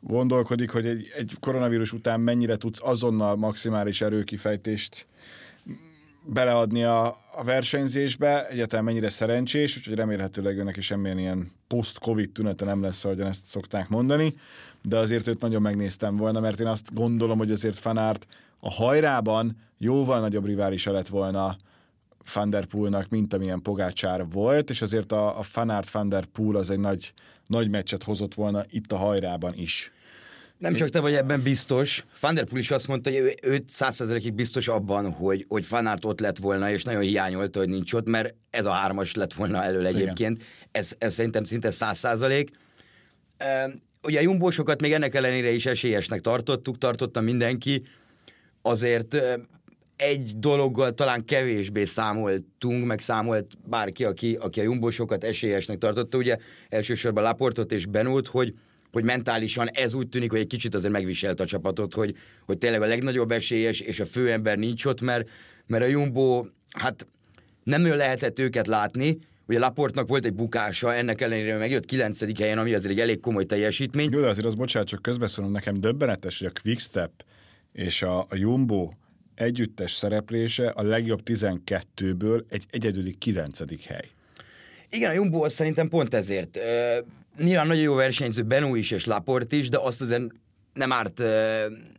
gondolkodik, 0.00 0.70
hogy 0.70 0.86
egy, 0.86 1.12
egy 1.16 1.32
koronavírus 1.40 1.92
után 1.92 2.20
mennyire 2.20 2.56
tudsz 2.56 2.80
azonnal 2.82 3.36
maximális 3.36 4.00
erőkifejtést 4.00 5.06
beleadni 6.24 6.82
a, 6.82 7.06
a 7.32 7.44
versenyzésbe, 7.44 8.48
egyáltalán 8.48 8.84
mennyire 8.84 9.08
szerencsés, 9.08 9.76
úgyhogy 9.76 9.94
remélhetőleg 9.94 10.58
önnek 10.58 10.76
is 10.76 10.84
semmilyen 10.84 11.18
ilyen 11.18 11.52
post-covid 11.66 12.30
tünete 12.30 12.64
nem 12.64 12.82
lesz, 12.82 13.04
ahogyan 13.04 13.26
ezt 13.26 13.46
szokták 13.46 13.88
mondani, 13.88 14.34
de 14.82 14.96
azért 14.96 15.28
őt 15.28 15.40
nagyon 15.40 15.62
megnéztem 15.62 16.16
volna, 16.16 16.40
mert 16.40 16.60
én 16.60 16.66
azt 16.66 16.94
gondolom, 16.94 17.38
hogy 17.38 17.50
azért 17.50 17.78
Fanárt 17.78 18.26
a 18.60 18.70
hajrában 18.70 19.56
jóval 19.78 20.20
nagyobb 20.20 20.44
riválisa 20.44 20.92
lett 20.92 21.08
volna 21.08 21.56
Van 22.34 22.50
der 22.50 22.66
mint 23.08 23.34
amilyen 23.34 23.62
Pogácsár 23.62 24.28
volt, 24.28 24.70
és 24.70 24.82
azért 24.82 25.12
a, 25.12 25.38
a 25.38 25.42
Fanart 25.42 25.90
Van 25.90 26.14
az 26.34 26.70
egy 26.70 26.78
nagy, 26.78 27.12
nagy 27.46 27.70
meccset 27.70 28.02
hozott 28.02 28.34
volna 28.34 28.64
itt 28.70 28.92
a 28.92 28.96
hajrában 28.96 29.54
is. 29.56 29.92
Nem 30.60 30.74
csak 30.74 30.88
te 30.88 31.00
vagy 31.00 31.14
ebben 31.14 31.42
biztos. 31.42 32.04
Van 32.20 32.34
der 32.34 32.44
Poel 32.44 32.60
is 32.60 32.70
azt 32.70 32.86
mondta, 32.86 33.10
hogy 33.10 33.18
ő, 33.18 33.34
ő 33.42 33.62
százszerzelékig 33.66 34.32
biztos 34.32 34.68
abban, 34.68 35.12
hogy, 35.12 35.44
hogy 35.48 35.64
Fanart 35.64 36.04
ott 36.04 36.20
lett 36.20 36.38
volna, 36.38 36.70
és 36.70 36.82
nagyon 36.82 37.00
hiányolta, 37.00 37.58
hogy 37.58 37.68
nincs 37.68 37.92
ott, 37.92 38.08
mert 38.08 38.34
ez 38.50 38.64
a 38.64 38.70
hármas 38.70 39.14
lett 39.14 39.32
volna 39.32 39.64
elől 39.64 39.86
egyébként. 39.86 40.42
Ez, 40.70 40.92
ez 40.98 41.14
szerintem 41.14 41.44
szinte 41.44 41.70
száz 41.70 41.98
százalék. 41.98 42.50
Ugye 44.02 44.18
a 44.18 44.22
jumbósokat 44.22 44.80
még 44.80 44.92
ennek 44.92 45.14
ellenére 45.14 45.50
is 45.50 45.66
esélyesnek 45.66 46.20
tartottuk, 46.20 46.78
tartotta 46.78 47.20
mindenki. 47.20 47.82
Azért 48.62 49.16
egy 49.96 50.38
dologgal 50.38 50.94
talán 50.94 51.24
kevésbé 51.24 51.84
számoltunk, 51.84 52.86
meg 52.86 53.00
számolt 53.00 53.58
bárki, 53.64 54.04
aki, 54.04 54.34
aki 54.34 54.60
a 54.60 54.62
jumbósokat 54.62 55.24
esélyesnek 55.24 55.78
tartotta, 55.78 56.18
ugye 56.18 56.36
elsősorban 56.68 57.22
Laportot 57.22 57.72
és 57.72 57.86
Benót, 57.86 58.26
hogy, 58.26 58.54
hogy 58.92 59.04
mentálisan 59.04 59.68
ez 59.68 59.94
úgy 59.94 60.08
tűnik, 60.08 60.30
hogy 60.30 60.40
egy 60.40 60.46
kicsit 60.46 60.74
azért 60.74 60.92
megviselt 60.92 61.40
a 61.40 61.44
csapatot, 61.44 61.94
hogy, 61.94 62.16
hogy 62.46 62.58
tényleg 62.58 62.82
a 62.82 62.86
legnagyobb 62.86 63.30
esélyes, 63.30 63.80
és 63.80 64.00
a 64.00 64.06
főember 64.06 64.58
nincs 64.58 64.84
ott, 64.84 65.00
mert, 65.00 65.28
mert 65.66 65.84
a 65.84 65.86
Jumbo, 65.86 66.44
hát 66.70 67.06
nem 67.64 67.80
nagyon 67.80 67.96
lehetett 67.96 68.38
őket 68.38 68.66
látni, 68.66 69.18
Ugye 69.50 69.58
Laportnak 69.58 70.08
volt 70.08 70.24
egy 70.24 70.34
bukása, 70.34 70.94
ennek 70.94 71.20
ellenére 71.20 71.56
megjött 71.56 71.84
9. 71.84 72.38
helyen, 72.38 72.58
ami 72.58 72.74
azért 72.74 72.92
egy 72.92 73.00
elég 73.00 73.20
komoly 73.20 73.44
teljesítmény. 73.44 74.08
Jó, 74.12 74.20
de 74.20 74.28
azért 74.28 74.46
az 74.46 74.54
bocsánat, 74.54 74.88
csak 74.88 75.02
közbeszólom, 75.02 75.50
nekem 75.50 75.80
döbbenetes, 75.80 76.38
hogy 76.38 76.52
a 76.54 76.60
Quickstep 76.62 77.10
és 77.72 78.02
a, 78.02 78.18
a 78.18 78.34
Jumbo 78.34 78.90
együttes 79.34 79.92
szereplése 79.92 80.68
a 80.68 80.82
legjobb 80.82 81.20
12-ből 81.24 82.42
egy 82.48 82.64
egyedüli 82.70 83.14
9. 83.18 83.86
hely. 83.86 84.08
Igen, 84.90 85.10
a 85.10 85.12
Jumbo 85.12 85.44
az 85.44 85.52
szerintem 85.52 85.88
pont 85.88 86.14
ezért. 86.14 86.58
Nyilván 87.44 87.66
nagyon 87.66 87.82
jó 87.82 87.94
versenyző 87.94 88.42
Benó 88.42 88.74
is 88.74 88.90
és 88.90 89.04
Laport 89.04 89.52
is, 89.52 89.68
de 89.68 89.78
azt 89.78 90.00
azért 90.00 90.22
nem 90.72 90.92
árt 90.92 91.22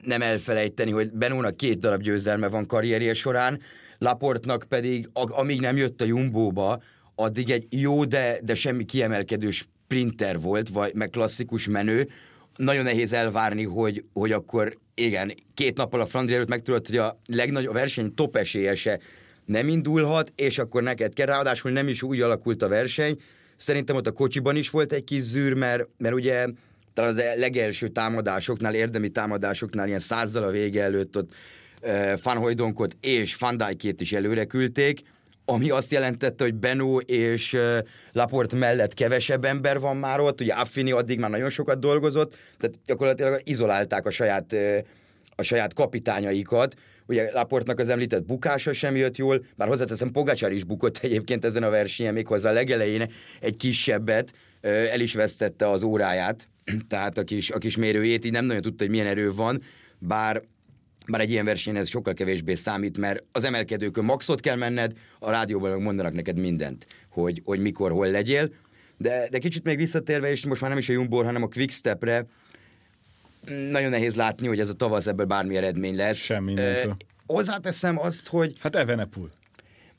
nem 0.01 0.21
elfelejteni, 0.21 0.91
hogy 0.91 1.11
Benónak 1.11 1.57
két 1.57 1.79
darab 1.79 2.01
győzelme 2.01 2.47
van 2.47 2.65
karrierje 2.65 3.13
során, 3.13 3.61
Laportnak 3.97 4.65
pedig, 4.69 5.09
amíg 5.13 5.59
nem 5.59 5.77
jött 5.77 6.01
a 6.01 6.05
Jumbóba, 6.05 6.81
addig 7.15 7.49
egy 7.49 7.67
jó, 7.69 8.05
de, 8.05 8.39
de 8.43 8.55
semmi 8.55 8.85
kiemelkedő 8.85 9.49
sprinter 9.49 10.39
volt, 10.39 10.69
vagy 10.69 10.93
meg 10.93 11.09
klasszikus 11.09 11.67
menő. 11.67 12.09
Nagyon 12.55 12.83
nehéz 12.83 13.13
elvárni, 13.13 13.63
hogy, 13.63 14.03
hogy 14.13 14.31
akkor 14.31 14.77
igen, 14.93 15.33
két 15.53 15.77
nappal 15.77 16.01
a 16.01 16.05
Flandria 16.05 16.35
előtt 16.35 16.49
megtudod, 16.49 16.87
hogy 16.87 16.97
a 16.97 17.19
legnagyobb 17.25 17.73
verseny 17.73 18.13
top 18.13 18.35
esélyese 18.35 18.99
nem 19.45 19.67
indulhat, 19.67 20.33
és 20.35 20.57
akkor 20.57 20.83
neked 20.83 21.13
kell. 21.13 21.25
Ráadásul 21.25 21.71
nem 21.71 21.87
is 21.87 22.03
úgy 22.03 22.21
alakult 22.21 22.61
a 22.61 22.67
verseny. 22.67 23.17
Szerintem 23.61 23.95
ott 23.95 24.07
a 24.07 24.11
kocsiban 24.11 24.55
is 24.55 24.69
volt 24.69 24.93
egy 24.93 25.03
kis 25.03 25.21
zűr, 25.21 25.53
mert, 25.53 25.87
mert 25.97 26.13
ugye 26.13 26.47
talán 26.93 27.09
az 27.11 27.23
legelső 27.35 27.87
támadásoknál, 27.87 28.73
érdemi 28.73 29.09
támadásoknál 29.09 29.87
ilyen 29.87 29.99
százzal 29.99 30.43
a 30.43 30.51
vége 30.51 30.83
előtt 30.83 31.17
ott 31.17 31.31
uh, 31.81 32.13
Van 32.23 32.37
Hojdonkot 32.37 32.97
és 33.01 33.35
Van 33.35 33.75
is 33.97 34.13
előre 34.13 34.45
küldték, 34.45 35.01
ami 35.45 35.69
azt 35.69 35.91
jelentette, 35.91 36.43
hogy 36.43 36.53
Benó 36.53 36.99
és 36.99 37.53
uh, 37.53 37.77
Laport 38.11 38.53
mellett 38.53 38.93
kevesebb 38.93 39.45
ember 39.45 39.79
van 39.79 39.97
már 39.97 40.19
ott, 40.19 40.41
ugye 40.41 40.53
Affini 40.53 40.91
addig 40.91 41.19
már 41.19 41.29
nagyon 41.29 41.49
sokat 41.49 41.79
dolgozott, 41.79 42.35
tehát 42.59 42.79
gyakorlatilag 42.85 43.41
izolálták 43.43 44.05
a 44.05 44.11
saját, 44.11 44.55
a 45.35 45.41
saját 45.41 45.73
kapitányaikat, 45.73 46.75
ugye 47.11 47.31
Laportnak 47.31 47.79
az 47.79 47.89
említett 47.89 48.25
bukása 48.25 48.73
sem 48.73 48.95
jött 48.95 49.17
jól, 49.17 49.45
bár 49.55 49.67
hozzáteszem 49.67 50.11
Pogacsár 50.11 50.51
is 50.51 50.63
bukott 50.63 50.97
egyébként 50.97 51.45
ezen 51.45 51.63
a 51.63 51.69
versenyen, 51.69 52.13
méghozzá 52.13 52.49
a 52.49 52.53
legelején 52.53 53.11
egy 53.39 53.57
kisebbet, 53.57 54.33
el 54.61 54.99
is 54.99 55.13
vesztette 55.13 55.69
az 55.69 55.83
óráját, 55.83 56.47
tehát 56.89 57.17
a 57.17 57.23
kis, 57.23 57.51
a 57.51 57.57
kis 57.57 57.77
mérőjét, 57.77 58.25
így 58.25 58.31
nem 58.31 58.45
nagyon 58.45 58.61
tudta, 58.61 58.83
hogy 58.83 58.91
milyen 58.91 59.07
erő 59.07 59.31
van, 59.31 59.61
bár 59.99 60.41
bár 61.07 61.21
egy 61.21 61.29
ilyen 61.29 61.45
versenyen 61.45 61.81
ez 61.81 61.89
sokkal 61.89 62.13
kevésbé 62.13 62.53
számít, 62.53 62.97
mert 62.97 63.23
az 63.31 63.43
emelkedőkön 63.43 64.03
maxot 64.03 64.39
kell 64.39 64.55
menned, 64.55 64.93
a 65.19 65.31
rádióban 65.31 65.81
mondanak 65.81 66.13
neked 66.13 66.39
mindent, 66.39 66.87
hogy, 67.09 67.41
hogy 67.45 67.59
mikor, 67.59 67.91
hol 67.91 68.07
legyél. 68.07 68.49
De, 68.97 69.27
de 69.31 69.37
kicsit 69.37 69.63
még 69.63 69.77
visszatérve, 69.77 70.31
és 70.31 70.45
most 70.45 70.61
már 70.61 70.69
nem 70.69 70.79
is 70.79 70.89
a 70.89 70.93
Jumbor, 70.93 71.25
hanem 71.25 71.43
a 71.43 71.47
Quickstepre, 71.47 72.25
nagyon 73.71 73.89
nehéz 73.89 74.15
látni, 74.15 74.47
hogy 74.47 74.59
ez 74.59 74.69
a 74.69 74.73
tavasz 74.73 75.07
ebből 75.07 75.25
bármi 75.25 75.55
eredmény 75.55 75.95
lesz. 75.95 76.17
Semmi 76.17 76.53
uh, 76.53 76.91
Hozzáteszem 77.25 77.99
azt, 77.99 78.27
hogy... 78.27 78.53
Hát 78.59 78.75
Evenepul. 78.75 79.31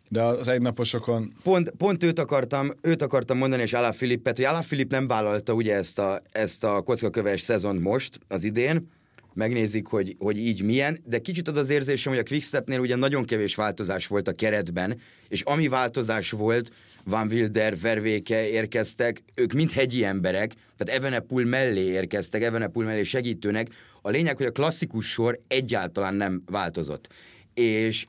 De 0.08 0.22
az 0.22 0.48
egynaposokon... 0.48 1.28
Pont, 1.42 1.70
pont 1.70 2.02
őt, 2.02 2.18
akartam, 2.18 2.70
őt 2.82 3.02
akartam 3.02 3.38
mondani, 3.38 3.62
és 3.62 3.72
Alá 3.72 3.90
Filippet, 3.90 4.36
hogy 4.36 4.44
Alá 4.44 4.60
Filipp 4.60 4.90
nem 4.90 5.06
vállalta 5.06 5.52
ugye 5.52 5.74
ezt 5.74 5.98
a, 5.98 6.20
ezt 6.32 6.64
a 6.64 6.80
kockaköves 6.80 7.40
szezont 7.40 7.80
most, 7.80 8.18
az 8.28 8.44
idén, 8.44 8.88
megnézik, 9.34 9.86
hogy, 9.86 10.16
hogy 10.18 10.38
így 10.38 10.62
milyen, 10.62 10.98
de 11.04 11.18
kicsit 11.18 11.48
az 11.48 11.56
az 11.56 11.70
érzésem, 11.70 12.12
hogy 12.12 12.22
a 12.22 12.28
Quickstepnél 12.28 12.80
ugye 12.80 12.96
nagyon 12.96 13.24
kevés 13.24 13.54
változás 13.54 14.06
volt 14.06 14.28
a 14.28 14.32
keretben, 14.32 15.00
és 15.28 15.40
ami 15.40 15.68
változás 15.68 16.30
volt, 16.30 16.70
Van 17.04 17.28
Wilder, 17.30 17.78
Vervéke 17.78 18.48
érkeztek, 18.48 19.22
ők 19.34 19.52
mind 19.52 19.70
hegyi 19.70 20.04
emberek, 20.04 20.52
tehát 20.76 21.00
Evenepul 21.00 21.44
mellé 21.44 21.84
érkeztek, 21.84 22.42
Evenepul 22.42 22.84
mellé 22.84 23.02
segítőnek. 23.02 23.68
A 24.02 24.10
lényeg, 24.10 24.36
hogy 24.36 24.46
a 24.46 24.50
klasszikus 24.50 25.10
sor 25.10 25.40
egyáltalán 25.48 26.14
nem 26.14 26.42
változott. 26.46 27.08
És 27.54 28.06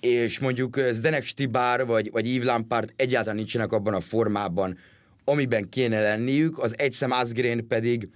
és 0.00 0.38
mondjuk 0.38 0.80
Zdenek 0.90 1.24
Stibár 1.24 1.86
vagy, 1.86 2.10
vagy 2.10 2.34
Yves 2.34 2.46
Lampard 2.46 2.92
egyáltalán 2.96 3.36
nincsenek 3.36 3.72
abban 3.72 3.94
a 3.94 4.00
formában, 4.00 4.78
amiben 5.24 5.68
kéne 5.68 6.00
lenniük, 6.00 6.58
az 6.58 6.78
egyszem 6.78 7.10
Asgreen 7.10 7.66
pedig 7.66 8.08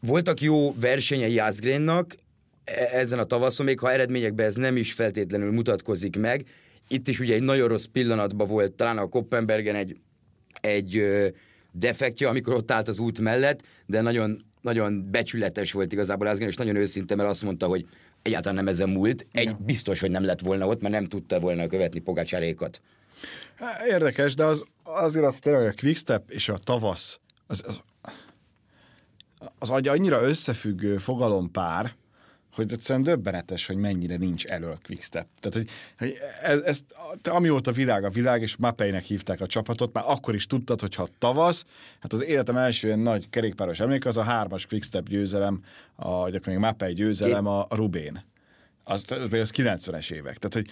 voltak 0.00 0.40
jó 0.40 0.74
versenyei 0.74 1.38
Asgreennak 1.38 2.14
e, 2.64 2.88
ezen 2.92 3.18
a 3.18 3.24
tavaszon, 3.24 3.66
még 3.66 3.78
ha 3.78 3.92
eredményekben 3.92 4.46
ez 4.46 4.54
nem 4.54 4.76
is 4.76 4.92
feltétlenül 4.92 5.52
mutatkozik 5.52 6.16
meg. 6.16 6.44
Itt 6.88 7.08
is 7.08 7.20
ugye 7.20 7.34
egy 7.34 7.42
nagyon 7.42 7.68
rossz 7.68 7.84
pillanatban 7.84 8.46
volt, 8.46 8.72
talán 8.72 8.98
a 8.98 9.08
Koppenbergen 9.08 9.74
egy, 9.74 9.96
egy 10.60 11.02
defektje, 11.72 12.28
amikor 12.28 12.54
ott 12.54 12.70
állt 12.70 12.88
az 12.88 12.98
út 12.98 13.20
mellett, 13.20 13.62
de 13.86 14.00
nagyon, 14.00 14.44
nagyon 14.60 15.10
becsületes 15.10 15.72
volt 15.72 15.92
igazából 15.92 16.26
Asgreen, 16.26 16.50
és 16.50 16.56
nagyon 16.56 16.76
őszinte, 16.76 17.14
mert 17.14 17.28
azt 17.28 17.42
mondta, 17.42 17.66
hogy 17.66 17.86
egyáltalán 18.22 18.56
nem 18.56 18.68
ezen 18.68 18.88
múlt. 18.88 19.26
Egy 19.32 19.48
ja. 19.48 19.58
biztos, 19.64 20.00
hogy 20.00 20.10
nem 20.10 20.24
lett 20.24 20.40
volna 20.40 20.66
ott, 20.66 20.80
mert 20.80 20.94
nem 20.94 21.06
tudta 21.06 21.40
volna 21.40 21.66
követni 21.66 22.00
Pogácsárékat. 22.00 22.80
Érdekes, 23.88 24.34
de 24.34 24.44
az, 24.44 24.64
azért 24.82 25.24
az 25.24 25.38
tényleg 25.38 25.66
a 25.66 25.74
Quickstep 25.80 26.30
és 26.30 26.48
a 26.48 26.56
tavasz 26.56 27.18
az, 27.46 27.64
az, 27.66 27.80
az 29.58 29.70
annyira 29.70 30.22
összefüggő 30.22 30.96
fogalompár, 30.96 31.94
hogy 32.54 32.72
egyszerűen 32.72 33.04
döbbenetes, 33.04 33.66
hogy 33.66 33.76
mennyire 33.76 34.16
nincs 34.16 34.46
elő 34.46 34.66
a 34.66 34.78
Quickstep. 34.86 35.26
Tehát, 35.40 35.56
hogy, 35.56 35.68
hogy 35.98 36.14
ez, 36.42 36.60
ez, 36.60 36.80
amióta 37.22 37.72
világ 37.72 38.04
a 38.04 38.10
világ, 38.10 38.42
és 38.42 38.56
Mapeinek 38.56 39.04
hívták 39.04 39.40
a 39.40 39.46
csapatot, 39.46 39.92
már 39.92 40.04
akkor 40.06 40.34
is 40.34 40.46
tudtad, 40.46 40.80
hogy 40.80 40.94
ha 40.94 41.08
tavasz, 41.18 41.64
hát 42.00 42.12
az 42.12 42.24
életem 42.24 42.56
első 42.56 42.86
ilyen 42.86 42.98
nagy 42.98 43.30
kerékpáros 43.30 43.80
emlék, 43.80 44.06
az 44.06 44.16
a 44.16 44.22
hármas 44.22 44.66
Quickstep 44.66 45.08
győzelem, 45.08 45.62
a, 45.94 46.08
gyakorlatilag 46.08 46.58
Mapei 46.58 46.92
győzelem 46.92 47.46
a, 47.46 47.66
Rubén. 47.70 48.22
Az, 48.84 49.04
az 49.10 49.52
90-es 49.56 50.10
évek. 50.10 50.38
Tehát, 50.38 50.54
hogy 50.54 50.70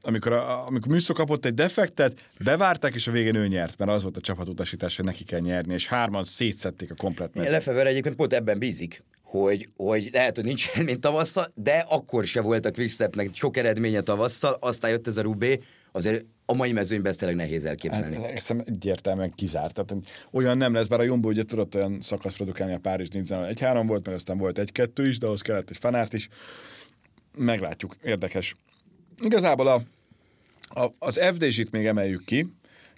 amikor, 0.00 0.32
a, 0.32 0.66
amikor 0.66 0.92
Műszó 0.92 1.14
kapott 1.14 1.44
egy 1.44 1.54
defektet, 1.54 2.28
bevárták, 2.44 2.94
és 2.94 3.06
a 3.06 3.12
végén 3.12 3.34
ő 3.34 3.46
nyert, 3.46 3.78
mert 3.78 3.90
az 3.90 4.02
volt 4.02 4.16
a 4.16 4.20
csapatutasítás, 4.20 4.96
hogy 4.96 5.04
neki 5.04 5.24
kell 5.24 5.40
nyerni, 5.40 5.72
és 5.72 5.86
hárman 5.86 6.24
szétszették 6.24 6.90
a 6.90 6.94
komplet 6.94 7.34
mezőt. 7.34 7.50
Lefever 7.50 7.86
egyébként 7.86 8.14
pont 8.14 8.32
ebben 8.32 8.58
bízik, 8.58 9.02
hogy, 9.26 9.68
hogy 9.76 10.08
lehet, 10.12 10.36
hogy 10.36 10.44
nincs 10.44 10.74
mint 10.84 11.00
tavasszal, 11.00 11.52
de 11.54 11.84
akkor 11.88 12.24
se 12.24 12.40
volt 12.40 12.66
a 12.66 12.70
Quickstepnek 12.70 13.30
sok 13.32 13.56
eredménye 13.56 14.00
tavasszal, 14.00 14.56
aztán 14.60 14.90
jött 14.90 15.06
ez 15.06 15.16
a 15.16 15.22
Rubé, 15.22 15.60
azért 15.92 16.24
a 16.44 16.54
mai 16.54 16.72
mezőnyben 16.72 17.10
ezt 17.10 17.18
tényleg 17.18 17.36
nehéz 17.36 17.64
elképzelni. 17.64 18.16
Hát, 18.16 18.30
ezt 18.30 18.54
egyértelműen 18.64 19.32
kizárt. 19.34 19.74
Tehát 19.74 19.94
olyan 20.30 20.56
nem 20.56 20.72
lesz, 20.72 20.86
bár 20.86 21.00
a 21.00 21.02
Jumbo 21.02 21.28
ugye 21.28 21.42
tudott 21.42 21.74
olyan 21.74 22.00
szakasz 22.00 22.34
produkálni 22.34 22.74
a 22.74 22.78
Párizs 22.78 23.08
Nizzán, 23.08 23.44
egy-három 23.44 23.86
volt, 23.86 24.06
meg 24.06 24.14
aztán 24.14 24.38
volt 24.38 24.58
egy-kettő 24.58 25.08
is, 25.08 25.18
de 25.18 25.26
ahhoz 25.26 25.40
kellett 25.40 25.70
egy 25.70 25.76
fanárt 25.76 26.12
is. 26.12 26.28
Meglátjuk, 27.38 27.96
érdekes. 28.04 28.56
Igazából 29.22 29.66
a, 29.66 29.82
a, 30.80 30.92
az 30.98 31.20
FDZ-t 31.34 31.70
még 31.70 31.86
emeljük 31.86 32.24
ki, 32.24 32.46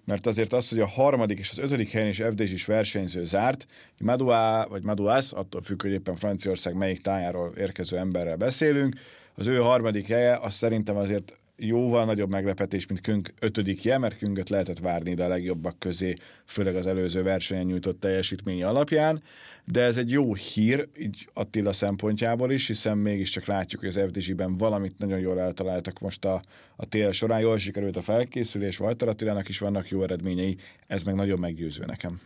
mert 0.09 0.27
azért 0.27 0.53
az, 0.53 0.69
hogy 0.69 0.81
a 0.81 0.87
harmadik 0.87 1.39
és 1.39 1.51
az 1.51 1.59
ötödik 1.59 1.91
helyen 1.91 2.09
is 2.09 2.17
FDZ 2.17 2.51
is 2.51 2.65
versenyző 2.65 3.25
zárt, 3.25 3.67
Madua, 3.99 4.67
vagy 4.71 4.83
Maduas, 4.83 5.33
attól 5.33 5.63
függ, 5.63 5.83
hogy 5.83 5.93
éppen 5.93 6.17
Franciaország 6.17 6.75
melyik 6.75 7.01
tájáról 7.01 7.53
érkező 7.57 7.97
emberrel 7.97 8.37
beszélünk, 8.37 8.97
az 9.35 9.47
ő 9.47 9.57
harmadik 9.57 10.09
helye, 10.09 10.37
az 10.37 10.55
szerintem 10.55 10.97
azért 10.97 11.39
jóval 11.61 12.05
nagyobb 12.05 12.31
meglepetés, 12.31 12.87
mint 12.87 13.01
Künk 13.01 13.33
ötödikje, 13.41 13.99
mert 13.99 14.19
Künköt 14.19 14.49
lehetett 14.49 14.79
várni 14.79 15.11
ide 15.11 15.25
a 15.25 15.29
legjobbak 15.29 15.79
közé, 15.79 16.15
főleg 16.47 16.77
az 16.77 16.87
előző 16.87 17.23
versenyen 17.23 17.65
nyújtott 17.65 18.01
teljesítménye 18.01 18.67
alapján, 18.67 19.23
de 19.65 19.83
ez 19.83 19.97
egy 19.97 20.11
jó 20.11 20.35
hír, 20.35 20.89
így 20.99 21.29
Attila 21.33 21.73
szempontjából 21.73 22.53
is, 22.53 22.67
hiszen 22.67 22.99
mégiscsak 22.99 23.47
látjuk, 23.47 23.81
hogy 23.81 23.89
az 23.89 24.01
FDZ-ben 24.09 24.57
valamit 24.57 24.99
nagyon 24.99 25.19
jól 25.19 25.41
eltaláltak 25.41 25.99
most 25.99 26.25
a, 26.25 26.43
a 26.77 26.87
tél 26.87 27.13
során, 27.13 27.41
jól 27.41 27.59
sikerült 27.59 27.97
a 27.97 28.03
felkészülés, 28.03 28.77
Vajtar 28.77 29.09
Attilának 29.09 29.49
is 29.49 29.59
vannak 29.59 29.89
jó 29.89 30.03
eredményei, 30.03 30.57
ez 30.87 31.03
meg 31.03 31.15
nagyon 31.15 31.39
meggyőző 31.39 31.85
nekem. 31.87 32.21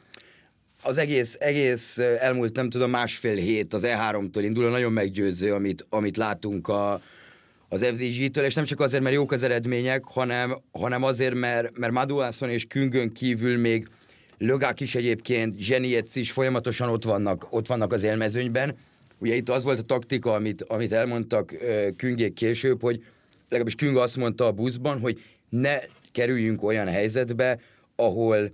Az 0.82 0.98
egész, 0.98 1.36
egész 1.38 1.98
elmúlt, 1.98 2.56
nem 2.56 2.70
tudom, 2.70 2.90
másfél 2.90 3.36
hét 3.36 3.74
az 3.74 3.86
E3-tól 3.86 4.40
indul, 4.40 4.70
nagyon 4.70 4.92
meggyőző, 4.92 5.54
amit, 5.54 5.86
amit 5.88 6.16
látunk 6.16 6.68
a, 6.68 7.02
az 7.72 7.84
FDG-től, 7.84 8.44
és 8.44 8.54
nem 8.54 8.64
csak 8.64 8.80
azért, 8.80 9.02
mert 9.02 9.14
jók 9.14 9.32
az 9.32 9.42
eredmények, 9.42 10.04
hanem, 10.04 10.58
hanem 10.72 11.02
azért, 11.02 11.34
mert, 11.34 11.78
mert 11.78 11.92
Maduászon 11.92 12.50
és 12.50 12.66
Küngön 12.66 13.12
kívül 13.12 13.58
még 13.58 13.86
Lögák 14.38 14.80
is 14.80 14.94
egyébként, 14.94 15.58
Zsenietsz 15.58 16.16
is 16.16 16.30
folyamatosan 16.30 16.88
ott 16.88 17.04
vannak, 17.04 17.46
ott 17.50 17.66
vannak 17.66 17.92
az 17.92 18.02
élmezőnyben. 18.02 18.76
Ugye 19.18 19.34
itt 19.34 19.48
az 19.48 19.64
volt 19.64 19.78
a 19.78 19.82
taktika, 19.82 20.32
amit, 20.32 20.62
amit 20.62 20.92
elmondtak 20.92 21.54
Küngék 21.96 22.32
később, 22.32 22.80
hogy 22.80 23.04
legalábbis 23.48 23.74
Küng 23.74 23.96
azt 23.96 24.16
mondta 24.16 24.46
a 24.46 24.52
buszban, 24.52 25.00
hogy 25.00 25.22
ne 25.48 25.78
kerüljünk 26.12 26.62
olyan 26.62 26.88
helyzetbe, 26.88 27.58
ahol, 27.96 28.52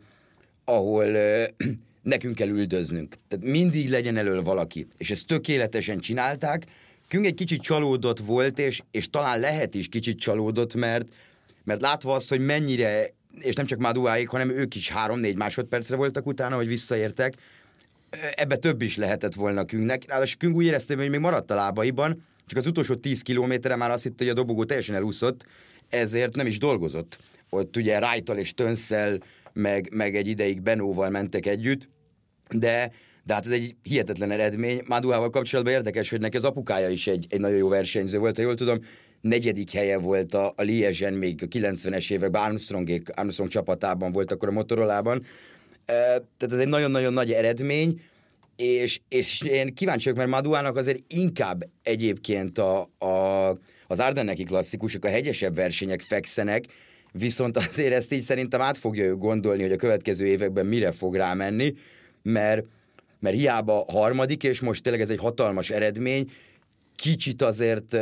ahol 0.65 1.07
uh, 1.07 1.45
nekünk 2.03 2.35
kell 2.35 2.49
üldöznünk. 2.49 3.15
Tehát 3.29 3.47
mindig 3.47 3.91
legyen 3.91 4.17
elől 4.17 4.43
valaki. 4.43 4.87
És 4.97 5.11
ezt 5.11 5.27
tökéletesen 5.27 5.99
csinálták, 5.99 6.65
Küng 7.09 7.25
egy 7.25 7.35
kicsit 7.35 7.63
csalódott 7.63 8.19
volt, 8.19 8.59
és, 8.59 8.83
és 8.91 9.11
talán 9.11 9.41
lehet 9.41 9.75
is 9.75 9.89
kicsit 9.89 10.19
csalódott, 10.19 10.75
mert, 10.75 11.09
mert 11.65 11.81
látva 11.81 12.15
azt, 12.15 12.29
hogy 12.29 12.41
mennyire, 12.41 13.07
és 13.41 13.55
nem 13.55 13.67
csak 13.67 13.79
Maduáig, 13.79 14.29
hanem 14.29 14.51
ők 14.51 14.75
is 14.75 14.91
három-négy 14.91 15.37
másodpercre 15.37 15.97
voltak 15.97 16.27
utána, 16.27 16.57
hogy 16.57 16.69
visszaértek, 16.69 17.35
ebbe 18.35 18.57
több 18.57 18.83
is 18.83 18.97
lehetett 18.97 19.35
volna 19.35 19.65
Küngnek. 19.65 20.05
Ráadásul 20.07 20.39
Küng 20.39 20.57
úgy 20.57 20.65
érezte, 20.65 20.97
hogy 20.97 21.11
még 21.11 21.21
maradt 21.21 21.51
a 21.51 21.55
lábaiban, 21.55 22.25
csak 22.47 22.59
az 22.59 22.67
utolsó 22.67 22.95
10 22.95 23.23
kilométerre 23.23 23.77
már 23.77 23.91
azt 23.91 24.03
hitte, 24.03 24.17
hogy 24.19 24.29
a 24.29 24.35
dobogó 24.35 24.65
teljesen 24.65 24.95
elúszott, 24.95 25.45
ezért 25.89 26.37
nem 26.37 26.47
is 26.47 26.59
dolgozott. 26.59 27.19
Ott 27.51 27.77
ugye 27.77 27.99
Rájtal 27.99 28.39
és 28.39 28.55
Tönszel 28.55 29.19
meg, 29.53 29.89
meg 29.93 30.17
egy 30.17 30.27
ideig 30.27 30.63
Benóval 30.63 31.11
mentek 31.11 31.47
együtt, 31.47 31.89
de, 32.51 32.91
de 33.29 33.35
hát 33.35 33.47
ez 33.47 33.53
egy 33.53 33.77
hihetetlen 33.83 34.31
eredmény. 34.31 34.83
Máduhával 34.87 35.31
kapcsolatban 35.31 35.75
érdekes, 35.75 36.11
hogy 36.11 36.21
neki 36.21 36.37
az 36.37 36.45
apukája 36.45 36.89
is 36.89 37.07
egy, 37.07 37.27
egy 37.29 37.41
nagyon 37.41 37.57
jó 37.57 37.69
versenyző 37.69 38.19
volt, 38.19 38.37
ha 38.37 38.43
jól 38.43 38.55
tudom, 38.55 38.79
negyedik 39.21 39.73
helye 39.73 39.99
volt 39.99 40.35
a, 40.35 40.53
a 40.57 40.63
Liège-en 40.63 41.13
még 41.13 41.43
a 41.43 41.47
90-es 41.47 42.11
években, 42.13 42.43
Armstrong, 42.43 43.03
Armstrong 43.15 43.51
csapatában 43.51 44.13
volt 44.13 44.33
akkor 44.33 44.49
a 44.49 44.53
Motorolában. 44.53 45.25
Tehát 45.85 46.53
ez 46.53 46.59
egy 46.59 46.69
nagyon-nagyon 46.69 47.13
nagy 47.13 47.33
eredmény, 47.33 48.01
és, 48.57 49.01
és 49.09 49.43
én 49.43 49.75
kíváncsi 49.75 50.05
vagyok, 50.05 50.19
mert 50.19 50.31
Maduának 50.31 50.77
azért 50.77 51.03
inkább 51.09 51.65
egyébként 51.83 52.59
a, 52.59 52.81
a, 52.99 53.49
az 53.87 54.01
Ardenneki 54.01 54.45
klasszikusok, 54.45 55.05
a 55.05 55.09
hegyesebb 55.09 55.55
versenyek 55.55 56.01
fekszenek, 56.01 56.65
viszont 57.13 57.57
azért 57.57 57.95
ezt 57.95 58.13
így 58.13 58.21
szerintem 58.21 58.61
át 58.61 58.79
fogja 58.79 59.05
ő 59.05 59.17
gondolni, 59.17 59.63
hogy 59.63 59.73
a 59.73 59.77
következő 59.77 60.27
években 60.27 60.67
mire 60.67 60.93
fog 60.93 61.15
rámenni, 61.15 61.75
mert, 62.23 62.65
mert 63.21 63.37
hiába 63.37 63.85
harmadik, 63.89 64.43
és 64.43 64.61
most 64.61 64.83
tényleg 64.83 65.03
ez 65.03 65.11
egy 65.11 65.19
hatalmas 65.19 65.71
eredmény, 65.71 66.31
kicsit 66.97 67.43
azért 67.43 67.97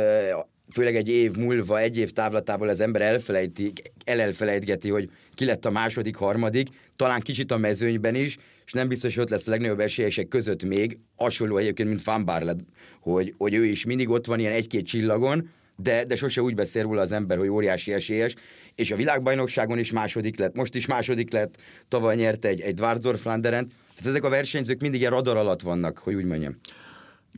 főleg 0.71 0.95
egy 0.95 1.09
év 1.09 1.35
múlva, 1.35 1.79
egy 1.79 1.97
év 1.97 2.11
távlatából 2.11 2.67
az 2.69 2.79
ember 2.79 3.01
elfelejti, 3.01 3.73
elelfelejtgeti, 4.03 4.89
hogy 4.89 5.09
ki 5.35 5.45
lett 5.45 5.65
a 5.65 5.71
második, 5.71 6.15
harmadik, 6.15 6.67
talán 6.95 7.19
kicsit 7.19 7.51
a 7.51 7.57
mezőnyben 7.57 8.15
is, 8.15 8.37
és 8.65 8.71
nem 8.71 8.87
biztos, 8.87 9.15
hogy 9.15 9.23
ott 9.23 9.29
lesz 9.29 9.47
a 9.47 9.51
legnagyobb 9.51 9.79
esélyesek 9.79 10.27
között 10.27 10.63
még, 10.63 10.97
hasonló 11.15 11.57
egyébként, 11.57 11.89
mint 11.89 12.03
Van 12.03 12.25
Barlett, 12.25 12.59
hogy, 13.01 13.33
hogy 13.37 13.53
ő 13.53 13.65
is 13.65 13.85
mindig 13.85 14.09
ott 14.09 14.25
van 14.25 14.39
ilyen 14.39 14.51
egy-két 14.51 14.85
csillagon, 14.85 15.49
de, 15.75 16.05
de 16.05 16.15
sose 16.15 16.41
úgy 16.41 16.55
beszél 16.55 16.81
róla 16.81 17.01
az 17.01 17.11
ember, 17.11 17.37
hogy 17.37 17.47
óriási 17.47 17.93
esélyes, 17.93 18.35
és 18.75 18.91
a 18.91 18.95
világbajnokságon 18.95 19.79
is 19.79 19.91
második 19.91 20.37
lett, 20.39 20.55
most 20.55 20.75
is 20.75 20.85
második 20.85 21.31
lett, 21.31 21.55
tavaly 21.87 22.15
nyerte 22.15 22.47
egy, 22.47 22.61
egy 22.61 22.73
Dwarzor 22.73 23.17
Flanderen, 23.17 23.71
tehát 23.97 24.11
ezek 24.11 24.23
a 24.23 24.29
versenyzők 24.29 24.81
mindig 24.81 24.99
ilyen 24.99 25.11
radar 25.11 25.37
alatt 25.37 25.61
vannak, 25.61 25.97
hogy 25.97 26.13
úgy 26.13 26.25
mondjam. 26.25 26.59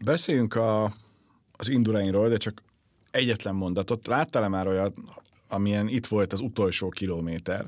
Beszéljünk 0.04 0.56
a, 0.56 0.94
az 1.52 1.70
Indurainról, 1.70 2.30
de 2.30 2.38
csak 2.38 2.64
egyetlen 3.12 3.56
mondatot. 3.56 4.08
Láttál-e 4.08 4.48
már 4.48 4.68
olyat, 4.68 4.94
amilyen 5.48 5.88
itt 5.88 6.08
volt 6.08 6.34
az 6.34 6.42
utolsó 6.42 6.90
kilométer? 6.90 7.66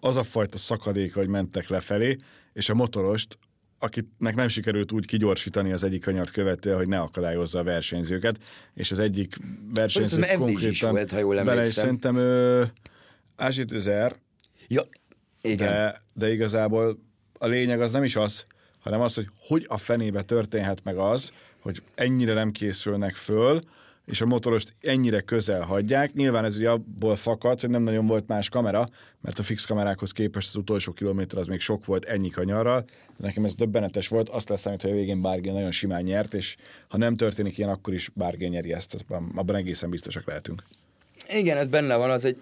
Az 0.00 0.16
a 0.16 0.22
fajta 0.22 0.58
szakadék, 0.58 1.14
hogy 1.14 1.28
mentek 1.28 1.68
lefelé, 1.68 2.16
és 2.52 2.68
a 2.68 2.74
motorost, 2.74 3.38
akinek 3.78 4.34
nem 4.34 4.48
sikerült 4.48 4.92
úgy 4.92 5.06
kigyorsítani 5.06 5.72
az 5.72 5.84
egyik 5.84 6.04
kanyart 6.04 6.30
követően, 6.30 6.76
hogy 6.76 6.88
ne 6.88 7.00
akadályozza 7.00 7.58
a 7.58 7.64
versenyzőket, 7.64 8.38
és 8.74 8.90
az 8.90 8.98
egyik 8.98 9.36
versenyző 9.74 10.20
Persze, 10.20 10.36
konkrétan 10.36 10.70
is 10.70 10.80
volt, 10.80 11.10
ha 11.10 11.18
jól 11.18 11.44
bele, 11.44 11.66
és 11.66 11.72
szerintem 11.72 12.16
ő, 12.16 12.64
Ázsit 13.36 13.72
Özer, 13.72 14.16
ja, 14.68 14.82
igen. 15.40 15.68
De, 15.68 16.00
de 16.12 16.32
igazából 16.32 16.98
a 17.42 17.46
lényeg 17.46 17.80
az 17.80 17.92
nem 17.92 18.04
is 18.04 18.16
az, 18.16 18.44
hanem 18.80 19.00
az, 19.00 19.14
hogy 19.14 19.28
hogy 19.38 19.66
a 19.68 19.76
fenébe 19.76 20.22
történhet 20.22 20.84
meg 20.84 20.96
az, 20.96 21.32
hogy 21.60 21.82
ennyire 21.94 22.32
nem 22.32 22.52
készülnek 22.52 23.14
föl, 23.14 23.60
és 24.06 24.20
a 24.20 24.26
motorost 24.26 24.74
ennyire 24.80 25.20
közel 25.20 25.62
hagyják. 25.62 26.12
Nyilván 26.12 26.44
ez 26.44 26.56
ugye 26.56 26.70
abból 26.70 27.16
fakad, 27.16 27.60
hogy 27.60 27.70
nem 27.70 27.82
nagyon 27.82 28.06
volt 28.06 28.28
más 28.28 28.48
kamera, 28.48 28.88
mert 29.20 29.38
a 29.38 29.42
fix 29.42 29.64
kamerákhoz 29.64 30.12
képest 30.12 30.48
az 30.48 30.56
utolsó 30.56 30.92
kilométer 30.92 31.38
az 31.38 31.46
még 31.46 31.60
sok 31.60 31.84
volt 31.84 32.04
ennyi 32.04 32.30
kanyarral. 32.30 32.84
De 33.18 33.26
nekem 33.26 33.44
ez 33.44 33.54
döbbenetes 33.54 34.08
volt, 34.08 34.28
azt 34.28 34.48
lesz 34.48 34.62
hogy 34.62 34.90
a 34.90 34.92
végén 34.92 35.20
Bárgén 35.20 35.52
nagyon 35.52 35.70
simán 35.70 36.02
nyert, 36.02 36.34
és 36.34 36.56
ha 36.88 36.96
nem 36.96 37.16
történik 37.16 37.58
ilyen, 37.58 37.70
akkor 37.70 37.94
is 37.94 38.10
Bárgén 38.14 38.50
nyeri 38.50 38.72
ezt, 38.72 39.04
abban 39.34 39.54
egészen 39.56 39.90
biztosak 39.90 40.26
lehetünk. 40.26 40.62
Igen, 41.28 41.56
ez 41.56 41.66
benne 41.66 41.96
van, 41.96 42.10
az 42.10 42.24
egy 42.24 42.36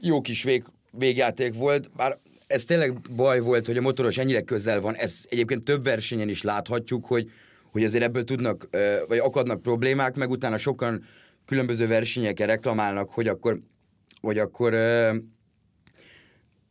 jó 0.00 0.20
kis 0.20 0.42
vég, 0.42 0.64
végjáték 0.90 1.54
volt, 1.54 1.90
bár 1.96 2.18
ez 2.46 2.64
tényleg 2.64 3.00
baj 3.16 3.40
volt, 3.40 3.66
hogy 3.66 3.76
a 3.76 3.80
motoros 3.80 4.18
ennyire 4.18 4.40
közel 4.40 4.80
van, 4.80 4.94
ez 4.94 5.24
egyébként 5.28 5.64
több 5.64 5.84
versenyen 5.84 6.28
is 6.28 6.42
láthatjuk, 6.42 7.06
hogy 7.06 7.30
hogy 7.76 7.84
azért 7.84 8.04
ebből 8.04 8.24
tudnak, 8.24 8.68
vagy 9.08 9.18
akadnak 9.18 9.62
problémák, 9.62 10.16
meg 10.16 10.30
utána 10.30 10.58
sokan 10.58 11.04
különböző 11.46 11.86
versenyeken 11.86 12.46
reklamálnak, 12.46 13.10
hogy 13.10 13.28
akkor, 13.28 13.60
hogy 14.20 14.38
akkor 14.38 14.74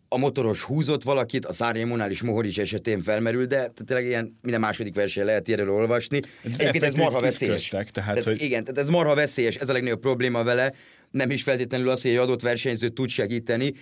a 0.08 0.18
motoros 0.18 0.62
húzott 0.62 1.04
valakit, 1.04 1.46
a 1.46 1.54
Szárnyémonál 1.54 2.12
is 2.12 2.22
Mohorics 2.22 2.60
esetén 2.60 3.02
felmerül, 3.02 3.46
de 3.46 3.72
tényleg 3.86 4.06
ilyen 4.06 4.38
minden 4.42 4.62
második 4.62 4.96
verseny 4.96 5.26
lehet 5.26 5.50
erről 5.50 5.70
olvasni. 5.70 6.20
Egyébként 6.44 6.84
ez 6.84 6.94
marha 6.94 7.20
veszélyes. 7.20 7.68
tehát, 7.68 7.92
tehát, 7.92 8.24
hogy... 8.24 8.42
Igen, 8.42 8.64
tehát 8.64 8.80
ez 8.80 8.90
marha 8.90 9.16
veszélyes, 9.16 9.56
ez 9.56 9.70
a 9.70 9.74
legnagyobb 9.74 10.00
probléma 10.00 10.44
vele. 10.44 10.74
Nem 11.12 11.30
is 11.30 11.44
feltétlenül 11.44 11.90
az, 11.90 12.02
hogy 12.02 12.12
egy 12.12 12.18
adott 12.18 12.42
versenyző 12.42 12.90
tud 12.90 13.10
segíteni, 13.10 13.74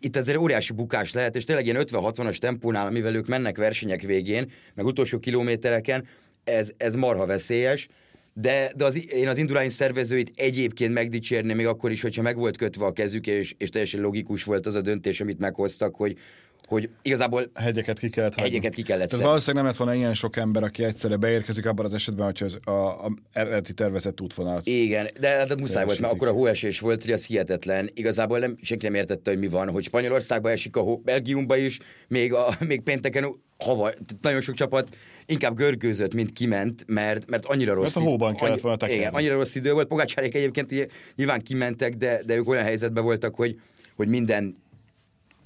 itt 0.00 0.16
azért 0.16 0.38
óriási 0.38 0.72
bukás 0.72 1.12
lehet, 1.12 1.36
és 1.36 1.44
tényleg 1.44 1.66
ilyen 1.66 1.84
50-60-as 1.88 2.36
tempónál, 2.36 2.86
amivel 2.86 3.14
ők 3.14 3.26
mennek 3.26 3.56
versenyek 3.56 4.02
végén, 4.02 4.50
meg 4.74 4.84
utolsó 4.84 5.18
kilométereken, 5.18 6.06
ez, 6.44 6.70
ez 6.76 6.94
marha 6.94 7.26
veszélyes, 7.26 7.88
de, 8.34 8.72
de 8.76 8.84
az, 8.84 9.12
én 9.12 9.28
az 9.28 9.38
Indurain 9.38 9.70
szervezőit 9.70 10.32
egyébként 10.34 10.92
megdicsérném, 10.92 11.56
még 11.56 11.66
akkor 11.66 11.90
is, 11.90 12.02
hogyha 12.02 12.22
meg 12.22 12.36
volt 12.36 12.56
kötve 12.56 12.84
a 12.84 12.92
kezük, 12.92 13.26
és, 13.26 13.54
és 13.58 13.68
teljesen 13.68 14.00
logikus 14.00 14.44
volt 14.44 14.66
az 14.66 14.74
a 14.74 14.80
döntés, 14.80 15.20
amit 15.20 15.38
meghoztak, 15.38 15.96
hogy, 15.96 16.18
hogy 16.66 16.88
igazából 17.02 17.50
hegyeket 17.54 17.98
ki 17.98 18.10
kellett 18.10 18.34
hagyni. 18.34 18.50
Hegyeket 18.50 18.74
ki 18.74 18.82
kellett 18.82 19.08
Tehát 19.08 19.24
valószínűleg 19.24 19.64
nem 19.64 19.72
lett 19.72 19.80
volna 19.80 19.94
ilyen 19.94 20.14
sok 20.14 20.36
ember, 20.36 20.62
aki 20.62 20.84
egyszerre 20.84 21.16
beérkezik 21.16 21.66
abban 21.66 21.84
az 21.84 21.94
esetben, 21.94 22.24
hogyha 22.24 22.44
az, 22.44 22.58
a, 22.64 22.70
a 22.70 23.12
eredeti 23.32 23.74
tervezett 23.74 24.20
útvonalat. 24.20 24.66
Igen, 24.66 25.08
de, 25.20 25.44
de 25.44 25.54
muszáj 25.54 25.84
volt, 25.84 25.98
mert 25.98 26.12
akkor 26.12 26.28
a 26.28 26.32
hóesés 26.32 26.80
volt, 26.80 27.02
hogy 27.02 27.12
az 27.12 27.26
hihetetlen. 27.26 27.90
Igazából 27.94 28.38
nem, 28.38 28.56
senki 28.62 28.84
nem 28.84 28.94
értette, 28.94 29.30
hogy 29.30 29.38
mi 29.38 29.48
van, 29.48 29.70
hogy 29.70 29.82
Spanyolországba 29.82 30.50
esik 30.50 30.76
a 30.76 30.80
hó, 30.80 30.96
Belgiumba 30.96 31.56
is, 31.56 31.78
még, 32.08 32.32
a, 32.32 32.48
még 32.68 32.80
pénteken 32.80 33.40
hava, 33.58 33.90
nagyon 34.20 34.40
sok 34.40 34.54
csapat 34.54 34.96
inkább 35.26 35.56
görgőzött, 35.56 36.14
mint 36.14 36.32
kiment, 36.32 36.84
mert, 36.86 37.30
mert 37.30 37.44
annyira 37.44 37.74
rossz. 37.74 37.94
Mert 37.94 38.06
a 38.06 38.10
hóban 38.10 38.34
kellett 38.34 38.60
volna 38.60 38.76
tekerni. 38.76 39.00
Igen, 39.00 39.14
annyira 39.14 39.34
rossz 39.34 39.54
idő 39.54 39.72
volt. 39.72 39.88
Pogácsárék 39.88 40.34
egyébként 40.34 40.72
ugye, 40.72 40.86
nyilván 41.14 41.40
kimentek, 41.40 41.94
de, 41.94 42.22
de 42.26 42.36
ők 42.36 42.48
olyan 42.48 42.64
helyzetben 42.64 43.04
voltak, 43.04 43.34
hogy, 43.34 43.60
hogy 43.96 44.08
minden 44.08 44.61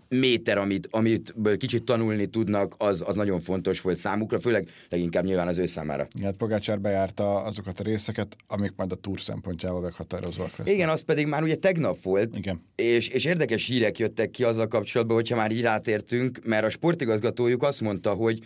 méter, 0.09 0.59
amit, 0.59 0.88
amit 0.90 1.33
kicsit 1.59 1.83
tanulni 1.85 2.27
tudnak, 2.27 2.75
az, 2.79 3.03
az 3.07 3.14
nagyon 3.14 3.40
fontos 3.40 3.81
volt 3.81 3.97
számukra, 3.97 4.38
főleg 4.38 4.69
leginkább 4.88 5.25
nyilván 5.25 5.49
az 5.49 5.59
ő 5.59 5.66
számára. 5.66 6.07
Igen, 6.14 6.27
hát 6.27 6.37
Pogácsár 6.37 6.81
bejárta 6.81 7.42
azokat 7.42 7.81
a 7.81 7.83
részeket, 7.83 8.37
amik 8.47 8.73
majd 8.77 8.92
a 8.92 8.95
túr 8.95 9.21
szempontjából 9.21 9.81
meghatározóak 9.81 10.57
lesznek. 10.57 10.75
Igen, 10.75 10.88
az 10.88 11.01
pedig 11.01 11.27
már 11.27 11.42
ugye 11.42 11.55
tegnap 11.55 12.03
volt, 12.03 12.37
Igen. 12.37 12.64
És, 12.75 13.09
és 13.09 13.25
érdekes 13.25 13.66
hírek 13.66 13.99
jöttek 13.99 14.31
ki 14.31 14.45
azzal 14.45 14.69
kapcsolatban, 14.69 15.16
hogyha 15.16 15.37
már 15.37 15.51
így 15.51 15.61
rátértünk, 15.61 16.40
mert 16.45 16.64
a 16.64 16.69
sportigazgatójuk 16.69 17.62
azt 17.62 17.81
mondta, 17.81 18.12
hogy 18.12 18.40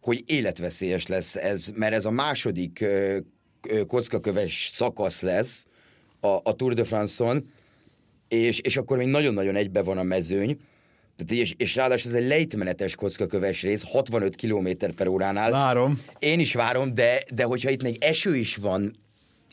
hogy 0.00 0.22
életveszélyes 0.26 1.06
lesz 1.06 1.36
ez, 1.36 1.70
mert 1.74 1.94
ez 1.94 2.04
a 2.04 2.10
második 2.10 2.84
kockaköves 3.86 4.70
szakasz 4.74 5.20
lesz 5.20 5.66
a, 6.20 6.26
a 6.26 6.52
Tour 6.52 6.74
de 6.74 6.84
France-on, 6.84 7.48
és, 8.28 8.58
és 8.58 8.76
akkor 8.76 8.96
még 8.96 9.06
nagyon-nagyon 9.06 9.56
egybe 9.56 9.82
van 9.82 9.98
a 9.98 10.02
mezőny, 10.02 10.58
tehát, 11.16 11.42
és, 11.42 11.54
és 11.56 11.74
ráadásul 11.74 12.10
ez 12.10 12.16
egy 12.16 12.28
lejtmenetes 12.28 12.94
kockaköves 12.94 13.62
rész, 13.62 13.82
65 13.82 14.36
km 14.36 14.68
per 14.96 15.06
óránál. 15.06 15.50
Várom. 15.50 16.02
Én 16.18 16.40
is 16.40 16.54
várom, 16.54 16.94
de, 16.94 17.22
de 17.34 17.44
hogyha 17.44 17.70
itt 17.70 17.82
még 17.82 17.96
eső 18.00 18.36
is 18.36 18.56
van, 18.56 18.96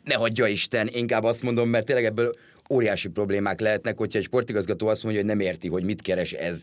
ne 0.03 0.13
hagyja 0.13 0.47
Isten, 0.47 0.89
inkább 0.93 1.23
azt 1.23 1.43
mondom, 1.43 1.69
mert 1.69 1.85
tényleg 1.85 2.05
ebből 2.05 2.31
óriási 2.69 3.07
problémák 3.07 3.59
lehetnek, 3.59 3.97
hogyha 3.97 4.17
egy 4.17 4.23
sportigazgató 4.23 4.87
azt 4.87 5.03
mondja, 5.03 5.21
hogy 5.21 5.29
nem 5.29 5.39
érti, 5.39 5.67
hogy 5.67 5.83
mit 5.83 6.01
keres 6.01 6.31
ez 6.31 6.61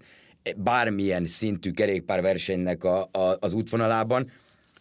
bármilyen 0.56 1.26
szintű 1.26 1.70
kerékpárversenynek 1.70 2.84
a, 2.84 3.00
a, 3.02 3.36
az 3.40 3.52
útvonalában, 3.52 4.30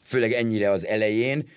főleg 0.03 0.31
ennyire 0.31 0.69
az 0.69 0.85
elején. 0.85 1.47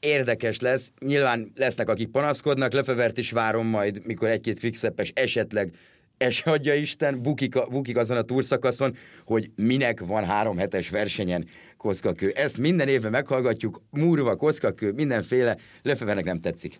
Érdekes 0.00 0.60
lesz, 0.60 0.92
nyilván 0.98 1.52
lesznek, 1.54 1.88
akik 1.88 2.08
panaszkodnak, 2.08 2.72
Lefevert 2.72 3.18
is 3.18 3.30
várom 3.30 3.66
majd, 3.66 4.06
mikor 4.06 4.28
egy-két 4.28 4.58
fixeppes 4.58 5.12
esetleg 5.14 5.72
es 6.18 6.42
adja 6.42 6.74
Isten, 6.74 7.22
bukik, 7.22 7.56
a, 7.56 7.66
bukik 7.66 7.96
azon 7.96 8.16
a 8.16 8.22
túrszakaszon, 8.22 8.96
hogy 9.24 9.50
minek 9.56 10.00
van 10.00 10.24
három 10.24 10.56
hetes 10.56 10.90
versenyen 10.90 11.48
kockakő. 11.76 12.30
Ezt 12.30 12.58
minden 12.58 12.88
évben 12.88 13.10
meghallgatjuk, 13.10 13.82
múrva, 13.90 14.36
kockakő, 14.36 14.92
mindenféle, 14.92 15.56
Lefevernek 15.82 16.24
nem 16.24 16.40
tetszik. 16.40 16.78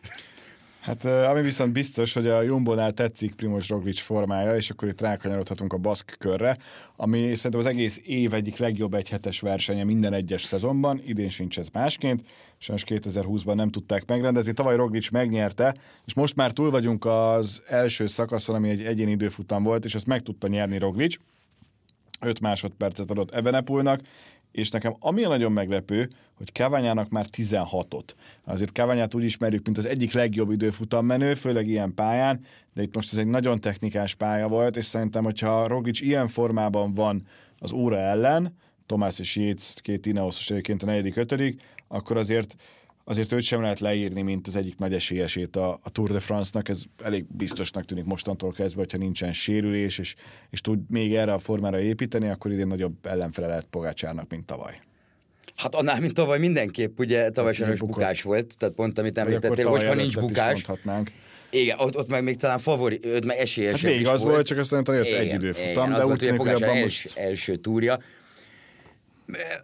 Hát 0.81 1.05
ami 1.05 1.41
viszont 1.41 1.73
biztos, 1.73 2.13
hogy 2.13 2.27
a 2.27 2.43
Jumbo-nál 2.43 2.93
tetszik 2.93 3.35
Primoz 3.35 3.67
Roglic 3.67 3.99
formája, 4.01 4.57
és 4.57 4.71
akkor 4.71 4.89
itt 4.89 5.01
rákanyarodhatunk 5.01 5.73
a 5.73 5.77
baszk 5.77 6.17
körre, 6.19 6.57
ami 6.97 7.35
szerintem 7.35 7.61
az 7.61 7.67
egész 7.67 8.01
év 8.05 8.35
egyik 8.35 8.57
legjobb 8.57 8.95
egyhetes 8.95 9.41
versenye 9.41 9.85
minden 9.85 10.13
egyes 10.13 10.43
szezonban, 10.43 11.01
idén 11.07 11.29
sincs 11.29 11.59
ez 11.59 11.69
másként, 11.73 12.23
sajnos 12.59 12.85
2020-ban 12.87 13.55
nem 13.55 13.71
tudták 13.71 14.07
megrendezni, 14.07 14.53
tavaly 14.53 14.77
Roglic 14.77 15.11
megnyerte, 15.11 15.75
és 16.07 16.15
most 16.15 16.37
már 16.37 16.53
túl 16.53 16.71
vagyunk 16.71 17.05
az 17.05 17.63
első 17.67 18.07
szakaszon, 18.07 18.55
ami 18.55 18.69
egy 18.69 18.85
egyéni 18.85 19.11
időfutam 19.11 19.63
volt, 19.63 19.85
és 19.85 19.95
ezt 19.95 20.07
meg 20.07 20.23
tudta 20.23 20.49
nyerni 20.49 20.79
Roglic, 20.79 21.17
5 22.21 22.41
másodpercet 22.41 23.11
adott 23.11 23.31
Ebenepulnak, 23.31 24.01
és 24.59 24.71
nekem 24.71 24.95
ami 25.01 25.25
a 25.25 25.29
nagyon 25.29 25.53
meglepő, 25.53 26.09
hogy 26.35 26.53
Kaványának 26.53 27.09
már 27.09 27.27
16-ot. 27.37 28.05
Azért 28.45 28.73
Kaványát 28.73 29.15
úgy 29.15 29.25
ismerjük, 29.25 29.65
mint 29.65 29.79
az 29.79 29.87
egyik 29.87 30.13
legjobb 30.13 30.51
időfutam 30.51 31.07
menő, 31.07 31.35
főleg 31.35 31.69
ilyen 31.69 31.95
pályán, 31.95 32.41
de 32.75 32.83
itt 32.83 32.95
most 32.95 33.13
ez 33.13 33.19
egy 33.19 33.27
nagyon 33.27 33.61
technikás 33.61 34.15
pálya 34.15 34.49
volt, 34.49 34.77
és 34.77 34.85
szerintem, 34.85 35.25
hogyha 35.25 35.67
Roglic 35.67 36.01
ilyen 36.01 36.29
formában 36.29 36.95
van 36.95 37.23
az 37.59 37.73
óra 37.73 37.99
ellen, 37.99 38.57
Tomás 38.87 39.19
és 39.19 39.37
Jéz, 39.37 39.75
két 39.75 40.07
Ineoszos 40.07 40.51
egyébként 40.51 40.83
a 40.83 40.87
negyedik, 40.87 41.17
ötödik, 41.17 41.61
akkor 41.89 42.17
azért 42.17 42.57
azért 43.09 43.33
őt 43.33 43.43
sem 43.43 43.61
lehet 43.61 43.81
leírni, 43.81 44.23
mint 44.23 44.47
az 44.47 44.57
egyik 44.57 44.79
nagy 44.79 44.93
esélyesét 44.93 45.57
a, 45.57 45.79
a 45.83 45.91
Tour 45.91 46.11
de 46.11 46.21
France-nak, 46.21 46.69
ez 46.69 46.83
elég 47.03 47.25
biztosnak 47.29 47.85
tűnik 47.85 48.05
mostantól 48.05 48.53
kezdve, 48.53 48.81
hogyha 48.81 48.99
nincsen 48.99 49.33
sérülés, 49.33 49.99
és, 49.99 50.15
és 50.51 50.61
tud 50.61 50.79
még 50.89 51.15
erre 51.15 51.33
a 51.33 51.39
formára 51.39 51.81
építeni, 51.81 52.29
akkor 52.29 52.51
idén 52.53 52.67
nagyobb 52.67 53.07
ellenfele 53.07 53.47
lehet 53.47 53.67
Pogácsárnak, 53.71 54.31
mint 54.31 54.47
tavaly. 54.47 54.81
Hát 55.57 55.75
annál, 55.75 56.01
mint 56.01 56.15
tavaly 56.15 56.39
mindenképp, 56.39 56.99
ugye 56.99 57.31
tavaly 57.31 57.53
sajnos 57.53 57.79
bukás 57.79 58.23
volt, 58.23 58.57
tehát 58.59 58.75
pont 58.75 58.99
amit 58.99 59.19
említettél, 59.19 59.69
hogy 59.69 59.87
ha 59.87 59.95
nincs 59.95 60.19
bukás, 60.19 60.65
igen, 61.51 61.79
ott, 61.79 61.97
ott 61.97 62.09
meg 62.09 62.23
még 62.23 62.37
talán 62.37 62.59
favori, 62.59 63.01
ott 63.15 63.25
meg 63.25 63.39
esélyes. 63.39 63.83
Hát 63.83 63.91
végig 63.91 64.07
az 64.07 64.23
volt, 64.23 64.47
csak 64.47 64.59
aztán 64.59 64.85
jött 64.87 65.05
egy 65.05 65.33
időfutam, 65.33 65.93
de 65.93 66.07
úgy 66.07 66.19
tűnik, 66.19 66.41
hogy 66.41 66.49
abban 66.49 66.77
els, 66.77 67.03
most... 67.03 67.17
első 67.17 67.57
túrja. 67.57 67.99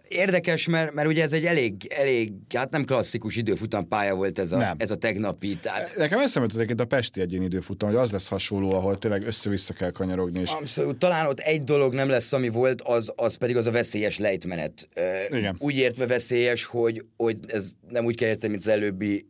Érdekes, 0.07 0.67
mert, 0.67 0.93
mert 0.93 1.07
ugye 1.07 1.23
ez 1.23 1.33
egy 1.33 1.45
elég, 1.45 1.91
elég, 1.95 2.31
hát 2.55 2.71
nem 2.71 2.85
klasszikus 2.85 3.35
időfutam 3.35 3.87
pálya 3.87 4.15
volt 4.15 4.39
ez 4.39 4.51
a, 4.51 4.57
nem. 4.57 4.75
ez 4.77 4.91
a 4.91 4.95
tegnapi. 4.95 5.57
Tehát... 5.61 5.95
Nekem 5.97 6.19
eszembe 6.19 6.53
jutott 6.57 6.79
a 6.79 6.85
Pesti 6.85 7.21
egyén 7.21 7.41
időfutam, 7.41 7.89
hogy 7.89 7.97
az 7.97 8.11
lesz 8.11 8.27
hasonló, 8.27 8.73
ahol 8.73 8.97
tényleg 8.97 9.25
össze-vissza 9.25 9.73
kell 9.73 9.91
kanyarogni. 9.91 10.39
És... 10.39 10.49
Abszolút, 10.49 10.97
talán 10.97 11.25
ott 11.25 11.39
egy 11.39 11.63
dolog 11.63 11.93
nem 11.93 12.09
lesz, 12.09 12.33
ami 12.33 12.49
volt, 12.49 12.81
az, 12.81 13.13
az 13.15 13.35
pedig 13.35 13.57
az 13.57 13.65
a 13.65 13.71
veszélyes 13.71 14.17
lejtmenet. 14.17 14.89
Igen. 15.31 15.55
Úgy 15.59 15.75
értve 15.75 16.07
veszélyes, 16.07 16.65
hogy, 16.65 17.05
hogy 17.17 17.37
ez 17.47 17.71
nem 17.89 18.05
úgy 18.05 18.15
kell 18.15 18.29
érteni, 18.29 18.51
mint 18.51 18.65
az 18.65 18.71
előbbi 18.71 19.27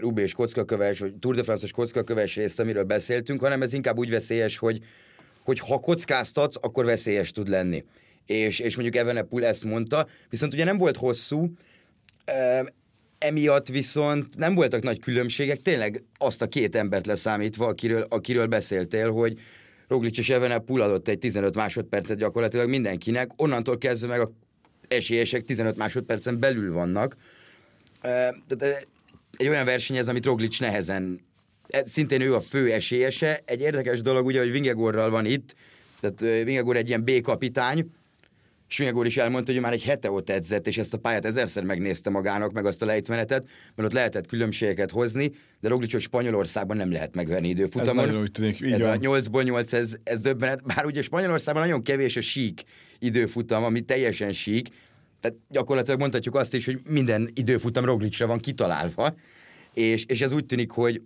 Rubé 0.00 0.22
és 0.22 0.32
kockaköves, 0.32 0.98
vagy 0.98 1.14
Tour 1.14 1.34
de 1.34 1.42
France-os 1.42 1.70
kockaköves 1.72 2.34
részt, 2.36 2.60
amiről 2.60 2.84
beszéltünk, 2.84 3.40
hanem 3.40 3.62
ez 3.62 3.72
inkább 3.72 3.98
úgy 3.98 4.10
veszélyes, 4.10 4.58
hogy, 4.58 4.80
hogy 5.44 5.58
ha 5.58 5.78
kockáztatsz, 5.78 6.56
akkor 6.60 6.84
veszélyes 6.84 7.30
tud 7.30 7.48
lenni 7.48 7.84
és, 8.26 8.58
és 8.58 8.74
mondjuk 8.74 8.96
Evenepul 8.96 9.44
ezt 9.44 9.64
mondta, 9.64 10.06
viszont 10.30 10.54
ugye 10.54 10.64
nem 10.64 10.78
volt 10.78 10.96
hosszú, 10.96 11.52
emiatt 13.18 13.68
viszont 13.68 14.36
nem 14.36 14.54
voltak 14.54 14.82
nagy 14.82 15.00
különbségek, 15.00 15.62
tényleg 15.62 16.04
azt 16.18 16.42
a 16.42 16.46
két 16.46 16.76
embert 16.76 17.06
leszámítva, 17.06 17.66
akiről, 17.66 18.06
akiről 18.08 18.46
beszéltél, 18.46 19.10
hogy 19.10 19.38
Roglic 19.88 20.18
és 20.18 20.30
Evenepul 20.30 20.80
adott 20.80 21.08
egy 21.08 21.18
15 21.18 21.54
másodpercet 21.54 22.18
gyakorlatilag 22.18 22.68
mindenkinek, 22.68 23.30
onnantól 23.36 23.78
kezdve 23.78 24.08
meg 24.08 24.20
a 24.20 24.32
esélyesek 24.88 25.44
15 25.44 25.76
másodpercen 25.76 26.38
belül 26.38 26.72
vannak. 26.72 27.16
Tehát 28.00 28.86
egy 29.36 29.48
olyan 29.48 29.64
verseny 29.64 29.96
ez, 29.96 30.08
amit 30.08 30.24
Roglic 30.24 30.58
nehezen, 30.58 31.20
szintén 31.68 32.20
ő 32.20 32.34
a 32.34 32.40
fő 32.40 32.72
esélyese. 32.72 33.40
Egy 33.44 33.60
érdekes 33.60 34.00
dolog 34.00 34.26
ugye, 34.26 34.38
hogy 34.38 34.50
Vingegorral 34.50 35.10
van 35.10 35.24
itt, 35.26 35.54
tehát 36.00 36.44
Vingegor 36.44 36.76
egy 36.76 36.88
ilyen 36.88 37.04
B-kapitány, 38.72 38.82
Sünyegór 38.82 39.06
is 39.06 39.16
elmondta, 39.16 39.52
hogy 39.52 39.60
már 39.60 39.72
egy 39.72 39.82
hete 39.82 40.10
ott 40.10 40.30
edzett, 40.30 40.66
és 40.66 40.78
ezt 40.78 40.94
a 40.94 40.98
pályát 40.98 41.24
ezerszer 41.24 41.64
megnézte 41.64 42.10
magának, 42.10 42.52
meg 42.52 42.66
azt 42.66 42.82
a 42.82 42.86
lejtmenetet, 42.86 43.46
mert 43.74 43.88
ott 43.88 43.94
lehetett 43.94 44.26
különbségeket 44.26 44.90
hozni, 44.90 45.32
de 45.60 45.68
Roglic, 45.68 46.00
Spanyolországban 46.00 46.76
nem 46.76 46.92
lehet 46.92 47.14
megvenni 47.14 47.48
időfutamon. 47.48 47.98
Ez 47.98 48.06
nagyon 48.06 48.22
úgy 48.22 48.30
tűnik, 48.30 48.60
így 48.60 48.72
ez 48.72 48.80
van. 48.80 48.90
a 48.90 48.96
8-ból 48.96 49.44
8, 49.44 49.72
ez, 49.72 49.96
ez 50.04 50.20
döbbenet. 50.20 50.64
Bár 50.64 50.84
ugye 50.84 51.02
Spanyolországban 51.02 51.62
nagyon 51.62 51.82
kevés 51.82 52.16
a 52.16 52.20
sík 52.20 52.62
időfutam, 52.98 53.64
ami 53.64 53.80
teljesen 53.80 54.32
sík, 54.32 54.68
tehát 55.20 55.38
gyakorlatilag 55.48 56.00
mondhatjuk 56.00 56.34
azt 56.34 56.54
is, 56.54 56.64
hogy 56.64 56.80
minden 56.88 57.30
időfutam 57.34 57.84
Roglicra 57.84 58.26
van 58.26 58.38
kitalálva, 58.38 59.14
és, 59.74 60.04
és 60.04 60.20
ez 60.20 60.32
úgy 60.32 60.46
tűnik, 60.46 60.70
hogy, 60.70 61.02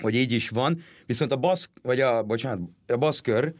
hogy 0.00 0.14
így 0.14 0.32
is 0.32 0.48
van, 0.48 0.82
viszont 1.06 1.32
a 1.32 1.36
baszk, 1.36 1.70
vagy 1.82 2.00
a, 2.00 2.22
bocsánat, 2.22 2.60
a 2.86 2.96
baszkör, 2.96 3.52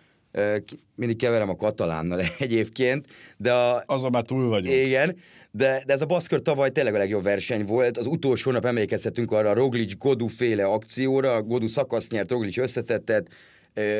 mindig 0.95 1.17
keverem 1.17 1.49
a 1.49 1.57
katalánnal 1.57 2.21
egyébként, 2.39 3.07
de 3.37 3.53
a... 3.53 3.83
Azon 3.87 4.11
már 4.11 4.23
túl 4.23 4.49
vagyunk. 4.49 4.75
Igen, 4.75 5.17
de, 5.51 5.83
de 5.87 5.93
ez 5.93 6.01
a 6.01 6.07
baszkör 6.07 6.41
tavaly 6.41 6.71
tényleg 6.71 6.95
a 6.95 6.99
legjobb 6.99 7.23
verseny 7.23 7.65
volt. 7.65 7.99
Az 7.99 8.07
utolsó 8.07 8.51
nap 8.51 8.65
emlékezhetünk 8.65 9.33
arra 9.33 9.51
a 9.51 9.55
Roglic 9.55 9.99
Godu 9.99 10.27
féle 10.27 10.65
akcióra, 10.65 11.35
a 11.35 11.43
Godu 11.43 11.67
szakasz 11.67 12.09
nyert, 12.09 12.31
Roglic 12.31 12.59
összetettet, 12.59 13.29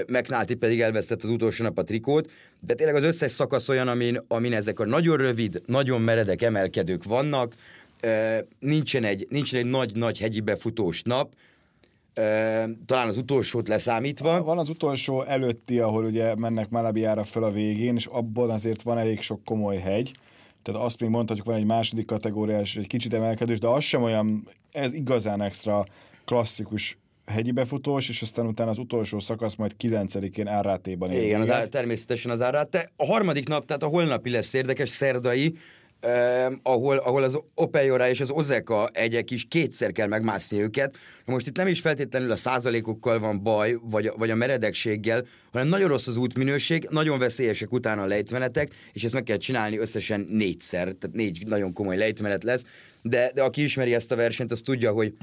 McNulty 0.07 0.55
pedig 0.55 0.81
elvesztett 0.81 1.23
az 1.23 1.29
utolsó 1.29 1.65
nap 1.65 1.79
a 1.79 1.83
trikót, 1.83 2.31
de 2.61 2.75
tényleg 2.75 2.97
az 2.97 3.03
összes 3.03 3.31
szakasz 3.31 3.69
olyan, 3.69 3.89
amin, 3.89 4.25
amin 4.29 4.53
ezek 4.53 4.81
a 4.81 4.87
nagyon 4.87 5.17
rövid, 5.17 5.63
nagyon 5.67 6.01
meredek 6.01 6.43
emelkedők 6.43 7.05
vannak, 7.05 7.55
nincsen 8.59 9.05
egy, 9.05 9.27
nincsen 9.31 9.61
egy 9.61 9.67
nagy-nagy 9.67 10.19
hegyi 10.19 10.41
befutós 10.41 11.03
nap, 11.03 11.33
talán 12.87 13.09
az 13.09 13.17
utolsót 13.17 13.69
leszámítva. 13.69 14.43
Van 14.43 14.59
az 14.59 14.69
utolsó 14.69 15.23
előtti, 15.23 15.79
ahol 15.79 16.05
ugye 16.05 16.35
mennek 16.35 16.69
Malabiára 16.69 17.25
föl 17.25 17.45
a 17.45 17.51
végén, 17.51 17.97
és 17.97 18.07
abban 18.07 18.51
azért 18.51 18.83
van 18.83 18.99
elég 18.99 19.21
sok 19.21 19.45
komoly 19.45 19.77
hegy. 19.77 20.13
Tehát 20.63 20.83
azt 20.83 21.01
még 21.01 21.11
mondhatjuk, 21.11 21.47
van 21.47 21.57
egy 21.57 21.65
második 21.65 22.07
kategóriás, 22.07 22.77
egy 22.77 22.87
kicsit 22.87 23.15
emelkedős, 23.15 23.59
de 23.59 23.67
az 23.67 23.85
sem 23.85 24.03
olyan, 24.03 24.49
ez 24.73 24.95
igazán 24.95 25.43
extra 25.43 25.87
klasszikus 26.25 26.99
hegyi 27.27 27.51
befutós, 27.51 28.09
és 28.09 28.23
aztán 28.23 28.47
utána 28.47 28.71
az 28.71 28.79
utolsó 28.79 29.19
szakasz 29.19 29.55
majd 29.55 29.73
9-én 29.81 30.47
Árrátéban. 30.47 31.13
Igen, 31.13 31.41
az 31.41 31.69
természetesen 31.71 32.31
az 32.31 32.43
Árráté. 32.43 32.79
A 32.97 33.07
harmadik 33.07 33.49
nap, 33.49 33.65
tehát 33.65 33.83
a 33.83 33.87
holnapi 33.87 34.31
lesz 34.31 34.53
érdekes, 34.53 34.89
szerdai, 34.89 35.57
eh, 36.05 36.47
ahol, 36.63 36.97
ahol 36.97 37.23
az 37.23 37.39
Opejora 37.55 38.09
és 38.09 38.21
az 38.21 38.31
Ozeka 38.31 38.89
egyek 38.93 39.31
is 39.31 39.47
kétszer 39.49 39.93
kell 39.93 40.07
megmászni 40.07 40.61
őket. 40.61 40.97
Most 41.25 41.47
itt 41.47 41.57
nem 41.57 41.67
is 41.67 41.81
feltétlenül 41.81 42.31
a 42.31 42.37
százalékokkal 42.37 43.19
van 43.19 43.43
baj, 43.43 43.77
vagy, 43.83 44.13
vagy 44.17 44.31
a 44.31 44.35
meredekséggel, 44.35 45.27
hanem 45.53 45.69
nagyon 45.69 45.89
rossz 45.89 46.07
az 46.07 46.17
útminőség, 46.17 46.87
nagyon 46.91 47.19
veszélyesek 47.19 47.73
utána 47.73 48.03
a 48.03 48.07
lejtmenetek, 48.07 48.75
és 48.93 49.05
ezt 49.05 49.15
meg 49.15 49.23
kell 49.23 49.37
csinálni 49.37 49.79
összesen 49.79 50.27
négyszer, 50.31 50.85
tehát 50.85 51.17
négy 51.17 51.47
nagyon 51.47 51.73
komoly 51.73 51.97
lejtmenet 51.97 52.45
lesz, 52.45 52.65
de, 53.03 53.31
de 53.35 53.43
aki 53.43 53.63
ismeri 53.63 53.95
ezt 53.95 54.13
a 54.13 54.17
versenyt, 54.17 54.53
az 54.53 54.61
tudja, 54.61 54.93
hogy 54.93 55.15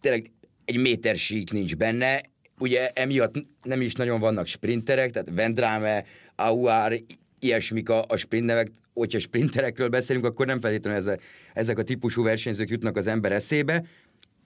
tényleg 0.00 0.30
egy 0.64 0.80
méter 0.80 1.16
sík 1.16 1.52
nincs 1.52 1.76
benne, 1.76 2.22
ugye 2.58 2.88
emiatt 2.88 3.34
nem 3.62 3.80
is 3.80 3.94
nagyon 3.94 4.20
vannak 4.20 4.46
sprinterek, 4.46 5.10
tehát 5.10 5.30
Vendrame, 5.34 6.04
Auar, 6.36 7.00
ilyesmik 7.38 7.88
a, 7.88 8.04
a 8.08 8.16
sprint 8.16 8.44
nevek, 8.44 8.72
hogyha 8.94 9.18
sprinterekről 9.18 9.88
beszélünk, 9.88 10.24
akkor 10.24 10.46
nem 10.46 10.60
feltétlenül 10.60 10.98
ez 11.00 11.06
a, 11.06 11.16
ezek 11.52 11.78
a 11.78 11.82
típusú 11.82 12.22
versenyzők 12.22 12.70
jutnak 12.70 12.96
az 12.96 13.06
ember 13.06 13.32
eszébe, 13.32 13.84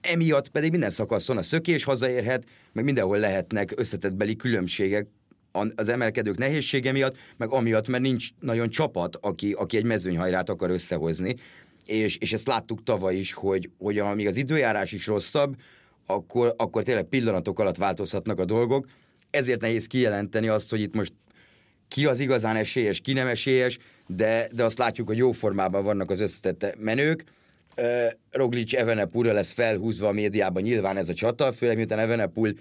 emiatt 0.01 0.49
pedig 0.49 0.71
minden 0.71 0.89
szakaszon 0.89 1.37
a 1.37 1.41
szökés 1.41 1.83
hazaérhet, 1.83 2.45
meg 2.73 2.83
mindenhol 2.83 3.17
lehetnek 3.17 3.73
összetettbeli 3.75 4.35
különbségek 4.35 5.07
az 5.75 5.89
emelkedők 5.89 6.37
nehézsége 6.37 6.91
miatt, 6.91 7.17
meg 7.37 7.49
amiatt, 7.49 7.87
mert 7.87 8.03
nincs 8.03 8.29
nagyon 8.39 8.69
csapat, 8.69 9.15
aki, 9.15 9.51
aki 9.51 9.77
egy 9.77 9.85
mezőnyhajrát 9.85 10.49
akar 10.49 10.69
összehozni, 10.69 11.35
és, 11.85 12.17
és 12.17 12.33
ezt 12.33 12.47
láttuk 12.47 12.83
tavaly 12.83 13.15
is, 13.15 13.33
hogy, 13.33 13.69
hogy 13.77 13.99
amíg 13.99 14.27
az 14.27 14.35
időjárás 14.35 14.91
is 14.91 15.07
rosszabb, 15.07 15.55
akkor, 16.05 16.53
akkor 16.57 16.83
tényleg 16.83 17.03
pillanatok 17.03 17.59
alatt 17.59 17.77
változhatnak 17.77 18.39
a 18.39 18.45
dolgok, 18.45 18.85
ezért 19.29 19.61
nehéz 19.61 19.87
kijelenteni 19.87 20.47
azt, 20.47 20.69
hogy 20.69 20.81
itt 20.81 20.95
most 20.95 21.13
ki 21.87 22.05
az 22.05 22.19
igazán 22.19 22.55
esélyes, 22.55 22.99
ki 22.99 23.13
nem 23.13 23.27
esélyes, 23.27 23.77
de, 24.07 24.47
de 24.51 24.63
azt 24.63 24.77
látjuk, 24.77 25.07
hogy 25.07 25.17
jó 25.17 25.31
formában 25.31 25.83
vannak 25.83 26.11
az 26.11 26.19
összetett 26.19 26.77
menők. 26.79 27.23
Roglic 28.31 28.73
Evenepulra 28.73 29.33
lesz 29.33 29.51
felhúzva 29.51 30.07
a 30.07 30.11
médiában. 30.11 30.61
Nyilván 30.61 30.97
ez 30.97 31.09
a 31.09 31.13
csata, 31.13 31.53
főleg 31.53 31.75
miután 31.75 31.99
Evenepul 31.99 32.53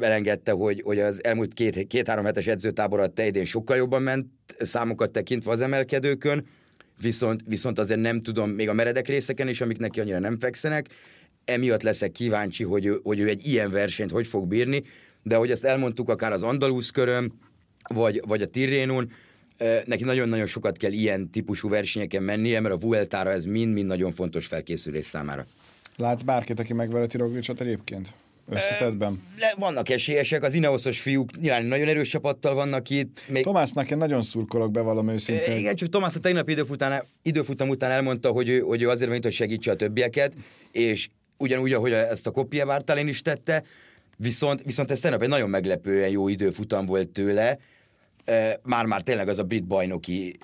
elengedte, 0.00 0.52
hogy, 0.52 0.82
hogy 0.84 0.98
az 1.00 1.24
elmúlt 1.24 1.54
két, 1.54 1.86
két-három 1.86 2.24
hetes 2.24 2.46
edzőtábor 2.46 2.98
alatt 2.98 3.20
idén 3.20 3.44
sokkal 3.44 3.76
jobban 3.76 4.02
ment 4.02 4.26
számokat 4.58 5.10
tekintve 5.10 5.50
az 5.50 5.60
emelkedőkön, 5.60 6.46
viszont, 7.00 7.40
viszont 7.46 7.78
azért 7.78 8.00
nem 8.00 8.22
tudom, 8.22 8.50
még 8.50 8.68
a 8.68 8.72
meredek 8.72 9.08
részeken 9.08 9.48
is, 9.48 9.60
amik 9.60 9.78
neki 9.78 10.00
annyira 10.00 10.18
nem 10.18 10.38
fekszenek, 10.38 10.86
emiatt 11.44 11.82
leszek 11.82 12.12
kíváncsi, 12.12 12.64
hogy 12.64 13.00
hogy 13.02 13.18
ő 13.18 13.28
egy 13.28 13.46
ilyen 13.46 13.70
versenyt 13.70 14.10
hogy 14.10 14.26
fog 14.26 14.46
bírni, 14.46 14.82
de 15.22 15.36
hogy 15.36 15.50
ezt 15.50 15.64
elmondtuk 15.64 16.08
akár 16.08 16.32
az 16.32 16.42
Andalusz 16.42 16.90
köröm, 16.90 17.32
vagy, 17.88 18.20
vagy 18.26 18.42
a 18.42 18.46
Tirrénun, 18.46 19.10
neki 19.84 20.04
nagyon-nagyon 20.04 20.46
sokat 20.46 20.76
kell 20.76 20.92
ilyen 20.92 21.30
típusú 21.30 21.68
versenyeken 21.68 22.22
mennie, 22.22 22.60
mert 22.60 22.74
a 22.74 22.78
Vueltára 22.78 23.30
ez 23.30 23.44
mind-mind 23.44 23.86
nagyon 23.86 24.12
fontos 24.12 24.46
felkészülés 24.46 25.04
számára. 25.04 25.46
Látsz 25.96 26.22
bárkit, 26.22 26.58
aki 26.58 26.72
megvereti 26.72 27.16
Roglicot 27.16 27.60
egyébként? 27.60 28.12
Összetetben? 28.48 29.22
Le, 29.38 29.54
vannak 29.58 29.88
esélyesek, 29.88 30.42
az 30.42 30.54
Ineoszos 30.54 31.00
fiúk 31.00 31.40
nyilván 31.40 31.64
nagyon 31.64 31.88
erős 31.88 32.08
csapattal 32.08 32.54
vannak 32.54 32.90
itt. 32.90 33.22
Még... 33.28 33.44
Tomásnak 33.44 33.90
én 33.90 33.98
nagyon 33.98 34.22
szurkolok 34.22 34.70
be 34.70 34.80
valami 34.80 35.12
őszintén. 35.12 35.56
Igen, 35.56 35.74
csak 35.74 35.88
Tomás 35.88 36.14
a 36.14 36.18
tegnap 36.18 36.48
időfutam, 36.48 36.92
időfutam 37.22 37.68
után 37.68 37.90
elmondta, 37.90 38.30
hogy 38.30 38.48
ő, 38.48 38.58
hogy 38.60 38.82
ő 38.82 38.88
azért 38.88 39.10
van 39.10 39.18
hogy 39.22 39.32
segítse 39.32 39.70
a 39.70 39.76
többieket, 39.76 40.34
és 40.72 41.08
ugyanúgy, 41.38 41.72
ahogy 41.72 41.92
ezt 41.92 42.26
a 42.26 42.30
Kopje 42.30 42.64
Vártalén 42.64 43.08
is 43.08 43.22
tette, 43.22 43.62
viszont, 44.16 44.62
viszont 44.64 44.90
ez 44.90 45.00
tegnap 45.00 45.22
egy 45.22 45.28
nagyon 45.28 45.50
meglepően 45.50 46.08
jó 46.08 46.28
időfutam 46.28 46.86
volt 46.86 47.08
tőle, 47.08 47.58
már-már 48.62 49.02
tényleg 49.02 49.28
az 49.28 49.38
a 49.38 49.42
brit 49.42 49.64
bajnoki 49.64 50.38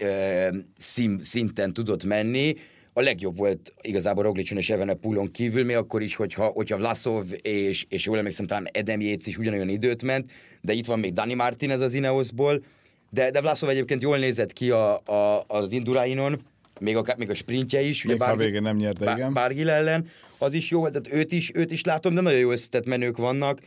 szín, 0.79 1.21
szinten 1.23 1.73
tudott 1.73 2.05
menni, 2.05 2.55
a 2.93 3.03
legjobb 3.03 3.37
volt 3.37 3.75
igazából 3.81 4.23
Roglicson 4.23 4.59
és 4.59 4.71
Evenepulon 4.71 5.31
kívül, 5.31 5.65
még 5.65 5.77
akkor 5.77 6.03
is, 6.03 6.15
hogyha, 6.15 6.45
hogyha 6.47 6.77
Vlasov 6.77 7.27
és, 7.43 7.87
és 7.89 8.05
jól 8.05 8.19
emlékszem, 8.19 8.47
talán 8.47 8.69
Edem 8.73 9.01
Jéz 9.01 9.27
is 9.27 9.39
ugyanolyan 9.39 9.69
időt 9.69 10.03
ment, 10.03 10.31
de 10.61 10.73
itt 10.73 10.87
van 10.87 10.99
még 10.99 11.13
Dani 11.13 11.35
Martinez 11.35 11.81
az 11.81 11.95
Ineosból, 11.95 12.65
de, 13.11 13.31
de 13.31 13.41
Vlasov 13.41 13.69
egyébként 13.69 14.03
jól 14.03 14.19
nézett 14.19 14.53
ki 14.53 14.71
a, 14.71 14.99
a, 14.99 15.45
az 15.47 15.73
Indurainon, 15.73 16.41
még 16.81 16.97
a, 16.97 17.05
még 17.17 17.31
a 17.31 17.35
sprintje 17.35 17.81
is, 17.81 18.05
még 18.05 18.17
ugye 18.17 18.25
Bárgi, 18.25 18.59
nem 18.59 18.77
nyerte, 18.77 19.13
igen. 19.13 19.33
Bárgil 19.33 19.71
ellen, 19.71 20.09
az 20.39 20.53
is 20.53 20.71
jó, 20.71 20.89
tehát 20.89 21.13
őt 21.13 21.33
is, 21.33 21.51
őt 21.55 21.71
is 21.71 21.85
látom, 21.85 22.15
de 22.15 22.21
nagyon 22.21 22.39
jó 22.39 22.51
összetett 22.51 22.87
menők 22.87 23.17
vannak. 23.17 23.61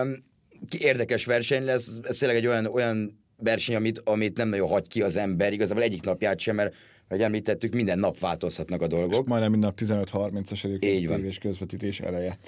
Üm, 0.00 0.24
érdekes 0.78 1.24
verseny 1.24 1.64
lesz, 1.64 1.98
ez 2.02 2.16
tényleg 2.16 2.38
egy 2.38 2.46
olyan, 2.46 2.66
olyan 2.66 3.23
verseny, 3.44 3.74
amit, 3.74 4.00
amit 4.04 4.36
nem 4.36 4.48
nagyon 4.48 4.68
hagy 4.68 4.86
ki 4.86 5.02
az 5.02 5.16
ember, 5.16 5.52
igazából 5.52 5.82
egyik 5.82 6.02
napját 6.02 6.38
sem, 6.38 6.54
mert 6.54 6.74
hogy 7.08 7.20
említettük, 7.20 7.74
minden 7.74 7.98
nap 7.98 8.18
változhatnak 8.18 8.82
a 8.82 8.86
dolgok. 8.86 9.10
És 9.10 9.18
majdnem 9.26 9.50
minden 9.50 9.72
nap 9.78 10.06
15-30-as 10.10 10.78
tévés 10.78 11.38
közvetítés 11.38 12.00
eleje. 12.00 12.38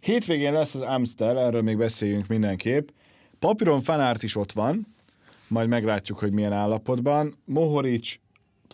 Hétvégén 0.00 0.52
lesz 0.52 0.74
az 0.74 0.82
Amstel, 0.82 1.38
erről 1.38 1.62
még 1.62 1.76
beszéljünk 1.76 2.26
mindenképp. 2.26 2.88
Papíron 3.38 3.82
fanárt 3.82 4.22
is 4.22 4.36
ott 4.36 4.52
van, 4.52 4.86
majd 5.48 5.68
meglátjuk, 5.68 6.18
hogy 6.18 6.32
milyen 6.32 6.52
állapotban. 6.52 7.32
Mohoric, 7.44 8.14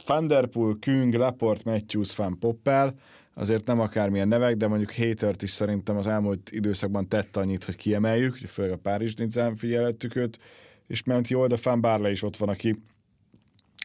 Van 0.06 0.26
Der 0.26 0.46
Poel, 0.46 0.76
Küng, 0.80 1.14
Laport, 1.14 1.64
Matthews, 1.64 2.16
Van 2.16 2.38
Poppel, 2.38 2.94
azért 3.34 3.66
nem 3.66 3.80
akármilyen 3.80 4.28
nevek, 4.28 4.56
de 4.56 4.66
mondjuk 4.66 4.94
Hatert 4.94 5.42
is 5.42 5.50
szerintem 5.50 5.96
az 5.96 6.06
elmúlt 6.06 6.50
időszakban 6.50 7.08
tett 7.08 7.36
annyit, 7.36 7.64
hogy 7.64 7.76
kiemeljük, 7.76 8.36
főleg 8.36 8.72
a 8.72 8.76
Párizs 8.76 9.14
Nidzán 9.14 9.56
figyelettük 9.56 10.16
őt, 10.16 10.38
és 10.86 11.02
ment 11.02 11.28
jól, 11.28 11.46
de 11.46 11.56
Fan 11.56 11.80
Barley 11.80 12.10
is 12.10 12.22
ott 12.22 12.36
van, 12.36 12.48
aki 12.48 12.82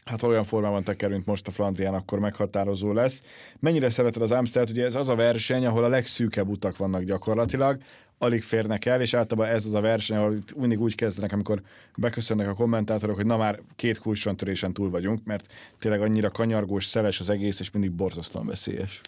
hát 0.04 0.22
olyan 0.22 0.44
formában 0.44 0.84
teker, 0.84 1.10
mint 1.10 1.26
most 1.26 1.46
a 1.46 1.50
Flandrián, 1.50 1.94
akkor 1.94 2.18
meghatározó 2.18 2.92
lesz. 2.92 3.22
Mennyire 3.58 3.90
szereted 3.90 4.22
az 4.22 4.32
Amstelt? 4.32 4.70
Ugye 4.70 4.84
ez 4.84 4.94
az 4.94 5.08
a 5.08 5.14
verseny, 5.14 5.66
ahol 5.66 5.84
a 5.84 5.88
legszűkebb 5.88 6.48
utak 6.48 6.76
vannak 6.76 7.02
gyakorlatilag, 7.02 7.80
alig 8.18 8.42
férnek 8.42 8.84
el, 8.84 9.00
és 9.00 9.14
általában 9.14 9.50
ez 9.50 9.64
az 9.64 9.74
a 9.74 9.80
verseny, 9.80 10.16
ahol 10.16 10.38
mindig 10.56 10.80
úgy 10.80 10.94
kezdenek, 10.94 11.32
amikor 11.32 11.62
beköszönnek 11.96 12.48
a 12.48 12.54
kommentátorok, 12.54 13.16
hogy 13.16 13.26
na 13.26 13.36
már 13.36 13.60
két 13.76 13.98
kulcsontörésen 13.98 14.72
túl 14.72 14.90
vagyunk, 14.90 15.24
mert 15.24 15.52
tényleg 15.78 16.00
annyira 16.00 16.30
kanyargós, 16.30 16.84
szeles 16.84 17.20
az 17.20 17.30
egész, 17.30 17.60
és 17.60 17.70
mindig 17.70 17.90
borzasztóan 17.90 18.46
veszélyes. 18.46 19.00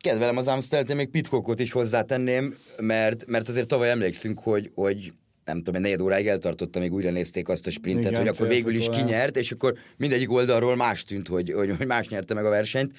Kedvelem 0.00 0.36
az 0.36 0.46
Amstelt, 0.46 0.90
én 0.90 0.96
még 0.96 1.10
Pitcockot 1.10 1.60
is 1.60 1.72
hozzátenném, 1.72 2.56
mert, 2.80 3.26
mert 3.26 3.48
azért 3.48 3.68
tavaly 3.68 3.90
emlékszünk, 3.90 4.38
hogy, 4.38 4.70
hogy 4.74 5.12
nem 5.44 5.56
tudom, 5.56 5.74
egy 5.74 5.80
negyed 5.80 6.00
óráig 6.00 6.26
eltartotta, 6.26 6.78
még 6.78 6.92
újra 6.92 7.10
nézték 7.10 7.48
azt 7.48 7.66
a 7.66 7.70
sprintet, 7.70 8.10
Igen, 8.10 8.20
hogy 8.20 8.28
akkor 8.28 8.48
végül 8.48 8.74
is 8.74 8.88
kinyert, 8.90 9.36
és 9.36 9.52
akkor 9.52 9.74
mindegyik 9.96 10.32
oldalról 10.32 10.76
más 10.76 11.04
tűnt, 11.04 11.28
hogy, 11.28 11.52
hogy, 11.52 11.76
hogy 11.76 11.86
más 11.86 12.08
nyerte 12.08 12.34
meg 12.34 12.44
a 12.44 12.48
versenyt. 12.48 12.92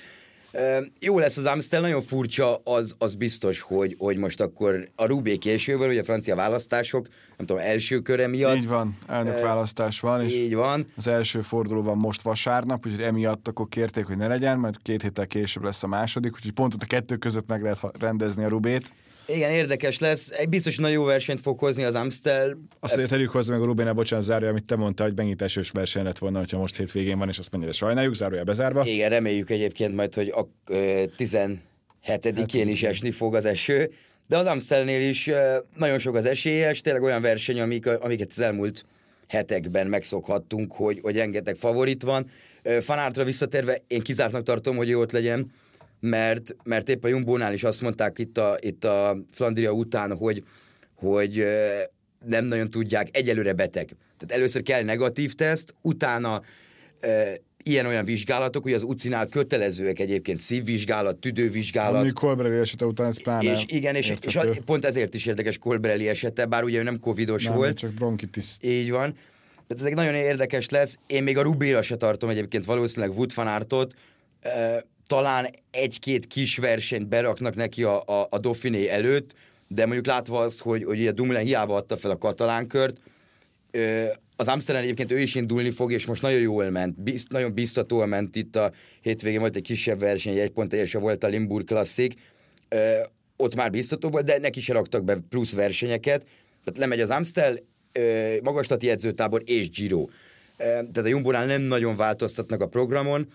Jó 0.99 1.19
lesz 1.19 1.38
az 1.38 1.45
Amstel, 1.45 1.81
nagyon 1.81 2.01
furcsa, 2.01 2.55
az, 2.63 2.95
az 2.97 3.15
biztos, 3.15 3.60
hogy, 3.60 3.95
hogy 3.99 4.17
most 4.17 4.41
akkor 4.41 4.89
a 4.95 5.05
Rubé 5.05 5.38
később 5.38 5.79
hogy 5.79 5.97
a 5.97 6.03
francia 6.03 6.36
választások, 6.36 7.08
nem 7.38 7.45
tudom, 7.45 7.62
első 7.62 7.99
köre 7.99 8.27
miatt. 8.27 8.55
Így 8.55 8.67
van, 8.67 8.97
elnök 9.08 9.39
választás 9.39 9.99
van, 9.99 10.21
és 10.21 10.34
így 10.34 10.55
van. 10.55 10.88
az 10.95 11.08
első 11.08 11.41
forduló 11.41 11.81
van 11.81 11.97
most 11.97 12.21
vasárnap, 12.21 12.86
úgyhogy 12.86 13.03
emiatt 13.03 13.47
akkor 13.47 13.67
kérték, 13.69 14.05
hogy 14.05 14.17
ne 14.17 14.27
legyen, 14.27 14.60
majd 14.60 14.75
két 14.81 15.01
héttel 15.01 15.27
később 15.27 15.63
lesz 15.63 15.84
a 15.84 15.88
második, 15.88 16.34
úgyhogy 16.34 16.51
pont 16.51 16.73
ott 16.73 16.81
a 16.81 16.86
kettő 16.86 17.15
között 17.15 17.47
meg 17.47 17.62
lehet 17.62 17.79
rendezni 17.99 18.43
a 18.43 18.47
Rubét. 18.47 18.91
Igen, 19.27 19.51
érdekes 19.51 19.99
lesz. 19.99 20.29
Egy 20.31 20.49
biztos 20.49 20.77
nagyon 20.77 20.95
jó 20.95 21.03
versenyt 21.03 21.41
fog 21.41 21.59
hozni 21.59 21.83
az 21.83 21.95
Amstel. 21.95 22.57
Azt 22.79 23.07
tegyük 23.07 23.29
hozzá 23.29 23.53
meg 23.53 23.61
a 23.61 23.65
Rubénál, 23.65 23.93
bocsánat, 23.93 24.25
zárja, 24.25 24.49
amit 24.49 24.65
te 24.65 24.75
mondtál, 24.75 25.07
hogy 25.07 25.15
megint 25.15 25.41
esős 25.41 25.69
verseny 25.69 26.03
lett 26.03 26.17
volna, 26.17 26.38
hogyha 26.38 26.57
most 26.57 26.77
hétvégén 26.77 27.17
van, 27.17 27.27
és 27.27 27.38
azt 27.38 27.51
mennyire 27.51 27.71
sajnáljuk, 27.71 28.15
zárója 28.15 28.43
bezárva. 28.43 28.85
Igen, 28.85 29.09
reméljük 29.09 29.49
egyébként 29.49 29.95
majd, 29.95 30.13
hogy 30.13 30.29
a 30.29 30.47
17-én 31.17 32.67
is 32.67 32.83
esni 32.83 33.11
fog 33.11 33.35
az 33.35 33.45
eső. 33.45 33.91
De 34.27 34.38
az 34.38 34.45
Amstelnél 34.45 35.09
is 35.09 35.29
nagyon 35.75 35.99
sok 35.99 36.15
az 36.15 36.25
esélyes, 36.25 36.81
tényleg 36.81 37.03
olyan 37.03 37.21
verseny, 37.21 37.59
amik, 37.59 37.88
amiket 37.88 38.27
az 38.29 38.39
elmúlt 38.39 38.85
hetekben 39.27 39.88
megszokhattunk, 39.88 40.71
hogy, 40.71 40.99
hogy 41.01 41.15
rengeteg 41.15 41.55
favorit 41.55 42.03
van. 42.03 42.29
Fanártra 42.81 43.23
visszatérve, 43.23 43.77
én 43.88 44.01
kizártnak 44.01 44.43
tartom, 44.43 44.75
hogy 44.75 44.88
jó 44.88 44.99
ott 44.99 45.11
legyen 45.11 45.51
mert, 45.99 46.55
mert 46.63 46.89
épp 46.89 47.03
a 47.03 47.08
Jumbónál 47.08 47.53
is 47.53 47.63
azt 47.63 47.81
mondták 47.81 48.19
itt 48.19 48.38
a, 48.38 48.58
itt 48.60 48.84
a 48.84 49.17
Flandria 49.31 49.71
után, 49.71 50.17
hogy, 50.17 50.43
hogy 50.95 51.45
nem 52.25 52.45
nagyon 52.45 52.69
tudják, 52.69 53.17
egyelőre 53.17 53.53
beteg. 53.53 53.86
Tehát 54.17 54.36
először 54.36 54.63
kell 54.63 54.84
negatív 54.84 55.34
teszt, 55.34 55.75
utána 55.81 56.41
e, 56.99 57.38
ilyen-olyan 57.63 58.05
vizsgálatok, 58.05 58.63
hogy 58.63 58.73
az 58.73 58.84
UCI-nál 58.84 59.27
kötelezőek 59.27 59.99
egyébként 59.99 60.38
szívvizsgálat, 60.38 61.17
tüdővizsgálat. 61.17 62.01
Ami 62.01 62.12
Colbrelli 62.12 62.58
esete 62.58 62.86
után 62.86 63.08
ez 63.08 63.21
pláne 63.21 63.51
És 63.51 63.63
igen, 63.67 63.95
és, 63.95 64.13
és 64.25 64.38
pont 64.65 64.86
ezért 64.86 65.13
is 65.13 65.25
érdekes 65.25 65.58
Colbrelli 65.58 66.08
esete, 66.08 66.45
bár 66.45 66.63
ugye 66.63 66.79
ő 66.79 66.84
nem 66.84 66.99
covidos 66.99 67.43
nem, 67.43 67.55
volt. 67.55 67.77
csak 67.77 67.91
bronkitis. 67.91 68.45
Így 68.62 68.91
van. 68.91 69.12
Tehát 69.67 69.84
ez 69.84 69.89
egy 69.89 69.95
nagyon 69.95 70.15
érdekes 70.15 70.69
lesz. 70.69 70.97
Én 71.08 71.23
még 71.23 71.38
a 71.38 71.41
Rubéra 71.41 71.81
se 71.81 71.95
tartom 71.95 72.29
egyébként 72.29 72.65
valószínűleg 72.65 73.17
Wood 73.17 73.34
van 73.36 73.47
Aertot, 73.47 73.93
talán 75.08 75.48
egy-két 75.72 76.28
kis 76.28 76.58
versenyt 76.58 77.08
beraknak 77.08 77.56
neki 77.56 77.84
a, 77.84 78.02
a, 78.02 78.28
a 78.30 78.39
Dauphiné 78.39 78.88
előtt, 78.88 79.36
de 79.68 79.86
mondjuk 79.86 80.06
látva 80.06 80.39
azt, 80.39 80.62
hogy, 80.62 80.84
hogy 80.84 81.08
a 81.08 81.12
Dumoulin 81.12 81.46
hiába 81.46 81.76
adta 81.76 81.98
fel 81.98 82.12
a 82.12 82.18
katalán 82.18 82.68
kört, 82.68 83.02
az 84.36 84.48
Amsterdam 84.48 84.84
egyébként 84.84 85.12
ő 85.12 85.20
is 85.20 85.36
indulni 85.36 85.72
fog, 85.72 85.91
és 85.91 86.06
most 86.06 86.22
nagyon 86.22 86.39
jól 86.39 86.70
ment, 86.70 87.02
bizt, 87.02 87.32
nagyon 87.32 87.54
biztatóan 87.54 88.10
ment 88.10 88.36
itt 88.36 88.56
a 88.56 88.72
hétvégén, 89.02 89.39
volt 89.39 89.56
egy 89.56 89.62
kisebb 89.62 90.00
verseny, 90.00 90.38
egy 90.38 90.50
pont 90.50 90.70
teljesen 90.70 91.02
volt 91.02 91.24
a 91.24 91.28
Limburg 91.28 91.65
Classic, 91.65 92.15
ott 93.38 93.56
már 93.56 93.72
biztató 93.72 94.10
volt, 94.10 94.26
de 94.26 94.38
neki 94.38 94.62
se 94.62 94.74
raktak 94.74 95.04
be 95.04 95.18
plusz 95.30 95.54
versenyeket, 95.54 96.26
tehát 96.63 96.80
lemegy 96.80 97.00
az 97.00 97.10
Amstel, 97.10 97.58
magaslati 98.41 98.89
edzőtábor 98.89 99.41
és 99.46 99.70
Giro. 99.70 100.08
Tehát 100.58 100.98
a 100.98 101.08
Jumbonál 101.08 101.46
nem 101.46 101.62
nagyon 101.62 101.96
változtatnak 101.96 102.62
a 102.62 102.68
programon, 102.68 103.28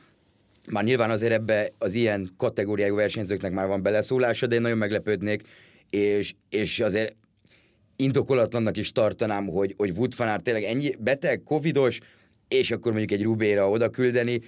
már 0.68 0.84
nyilván 0.84 1.10
azért 1.10 1.32
ebbe 1.32 1.70
az 1.78 1.94
ilyen 1.94 2.30
kategóriájú 2.36 2.94
versenyzőknek 2.94 3.52
már 3.52 3.66
van 3.66 3.82
beleszólása, 3.82 4.46
de 4.46 4.54
én 4.54 4.60
nagyon 4.60 4.78
meglepődnék, 4.78 5.42
és, 5.90 6.34
és 6.48 6.80
azért 6.80 7.14
indokolatlannak 7.96 8.76
is 8.76 8.92
tartanám, 8.92 9.46
hogy, 9.46 9.74
hogy 9.76 9.90
Wood 9.90 10.16
van 10.16 10.28
Aert 10.28 10.42
tényleg 10.42 10.62
ennyi 10.62 10.94
beteg, 10.98 11.42
covidos, 11.42 11.98
és 12.48 12.70
akkor 12.70 12.92
mondjuk 12.92 13.20
egy 13.20 13.24
Rubéra 13.24 13.70
oda 13.70 13.88
küldeni, 13.88 14.40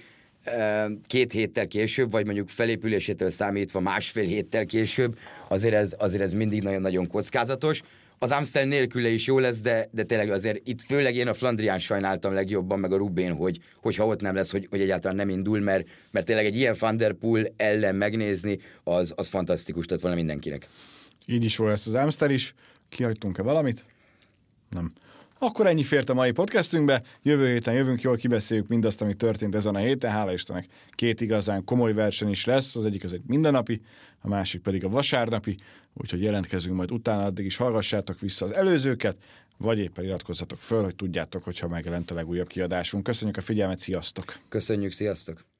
két 1.07 1.31
héttel 1.31 1.67
később, 1.67 2.11
vagy 2.11 2.25
mondjuk 2.25 2.49
felépülésétől 2.49 3.29
számítva 3.29 3.79
másfél 3.79 4.23
héttel 4.23 4.65
később, 4.65 5.17
azért 5.47 5.73
ez, 5.73 5.95
azért 5.97 6.23
ez 6.23 6.33
mindig 6.33 6.63
nagyon-nagyon 6.63 7.07
kockázatos. 7.07 7.81
Az 8.19 8.31
Amstel 8.31 8.65
nélküle 8.65 9.09
is 9.09 9.25
jó 9.25 9.39
lesz, 9.39 9.61
de, 9.61 9.87
de 9.91 10.03
tényleg 10.03 10.29
azért 10.29 10.67
itt 10.67 10.81
főleg 10.81 11.15
én 11.15 11.27
a 11.27 11.33
Flandrián 11.33 11.79
sajnáltam 11.79 12.33
legjobban, 12.33 12.79
meg 12.79 12.93
a 12.93 12.97
Rubén, 12.97 13.33
hogy, 13.33 13.59
hogyha 13.81 14.05
ott 14.05 14.21
nem 14.21 14.35
lesz, 14.35 14.51
hogy, 14.51 14.67
hogy 14.69 14.81
egyáltalán 14.81 15.15
nem 15.15 15.29
indul, 15.29 15.59
mert, 15.59 15.87
mert 16.11 16.25
tényleg 16.25 16.45
egy 16.45 16.55
ilyen 16.55 16.75
Van 16.79 17.01
ellen 17.55 17.95
megnézni, 17.95 18.59
az, 18.83 19.13
az 19.15 19.27
fantasztikus 19.27 19.87
lett 19.87 20.01
volna 20.01 20.17
mindenkinek. 20.17 20.67
Így 21.25 21.43
is 21.43 21.57
jó 21.57 21.67
lesz 21.67 21.87
az 21.87 21.95
Amstel 21.95 22.31
is. 22.31 22.53
Kihagytunk-e 22.89 23.41
valamit? 23.41 23.85
Nem. 24.69 24.93
Akkor 25.45 25.67
ennyi 25.67 25.83
fért 25.83 26.09
a 26.09 26.13
mai 26.13 26.31
podcastünkbe. 26.31 27.01
Jövő 27.21 27.47
héten 27.51 27.73
jövünk, 27.73 28.01
jól 28.01 28.15
kibeszéljük 28.15 28.67
mindazt, 28.67 29.01
ami 29.01 29.13
történt 29.13 29.55
ezen 29.55 29.75
a 29.75 29.79
héten. 29.79 30.11
Hála 30.11 30.33
Istennek 30.33 30.67
két 30.91 31.21
igazán 31.21 31.63
komoly 31.63 31.93
verseny 31.93 32.29
is 32.29 32.45
lesz. 32.45 32.75
Az 32.75 32.85
egyik 32.85 33.03
az 33.03 33.13
egy 33.13 33.21
mindennapi, 33.27 33.81
a 34.21 34.27
másik 34.27 34.61
pedig 34.61 34.83
a 34.83 34.89
vasárnapi. 34.89 35.57
Úgyhogy 35.93 36.21
jelentkezünk 36.21 36.75
majd 36.75 36.91
utána, 36.91 37.23
addig 37.23 37.45
is 37.45 37.57
hallgassátok 37.57 38.19
vissza 38.19 38.45
az 38.45 38.51
előzőket, 38.51 39.17
vagy 39.57 39.79
éppen 39.79 40.05
iratkozzatok 40.05 40.61
föl, 40.61 40.83
hogy 40.83 40.95
tudjátok, 40.95 41.43
hogyha 41.43 41.67
megjelent 41.67 42.11
a 42.11 42.15
legújabb 42.15 42.47
kiadásunk. 42.47 43.03
Köszönjük 43.03 43.37
a 43.37 43.41
figyelmet, 43.41 43.79
sziasztok! 43.79 44.39
Köszönjük, 44.49 44.91
sziasztok! 44.91 45.52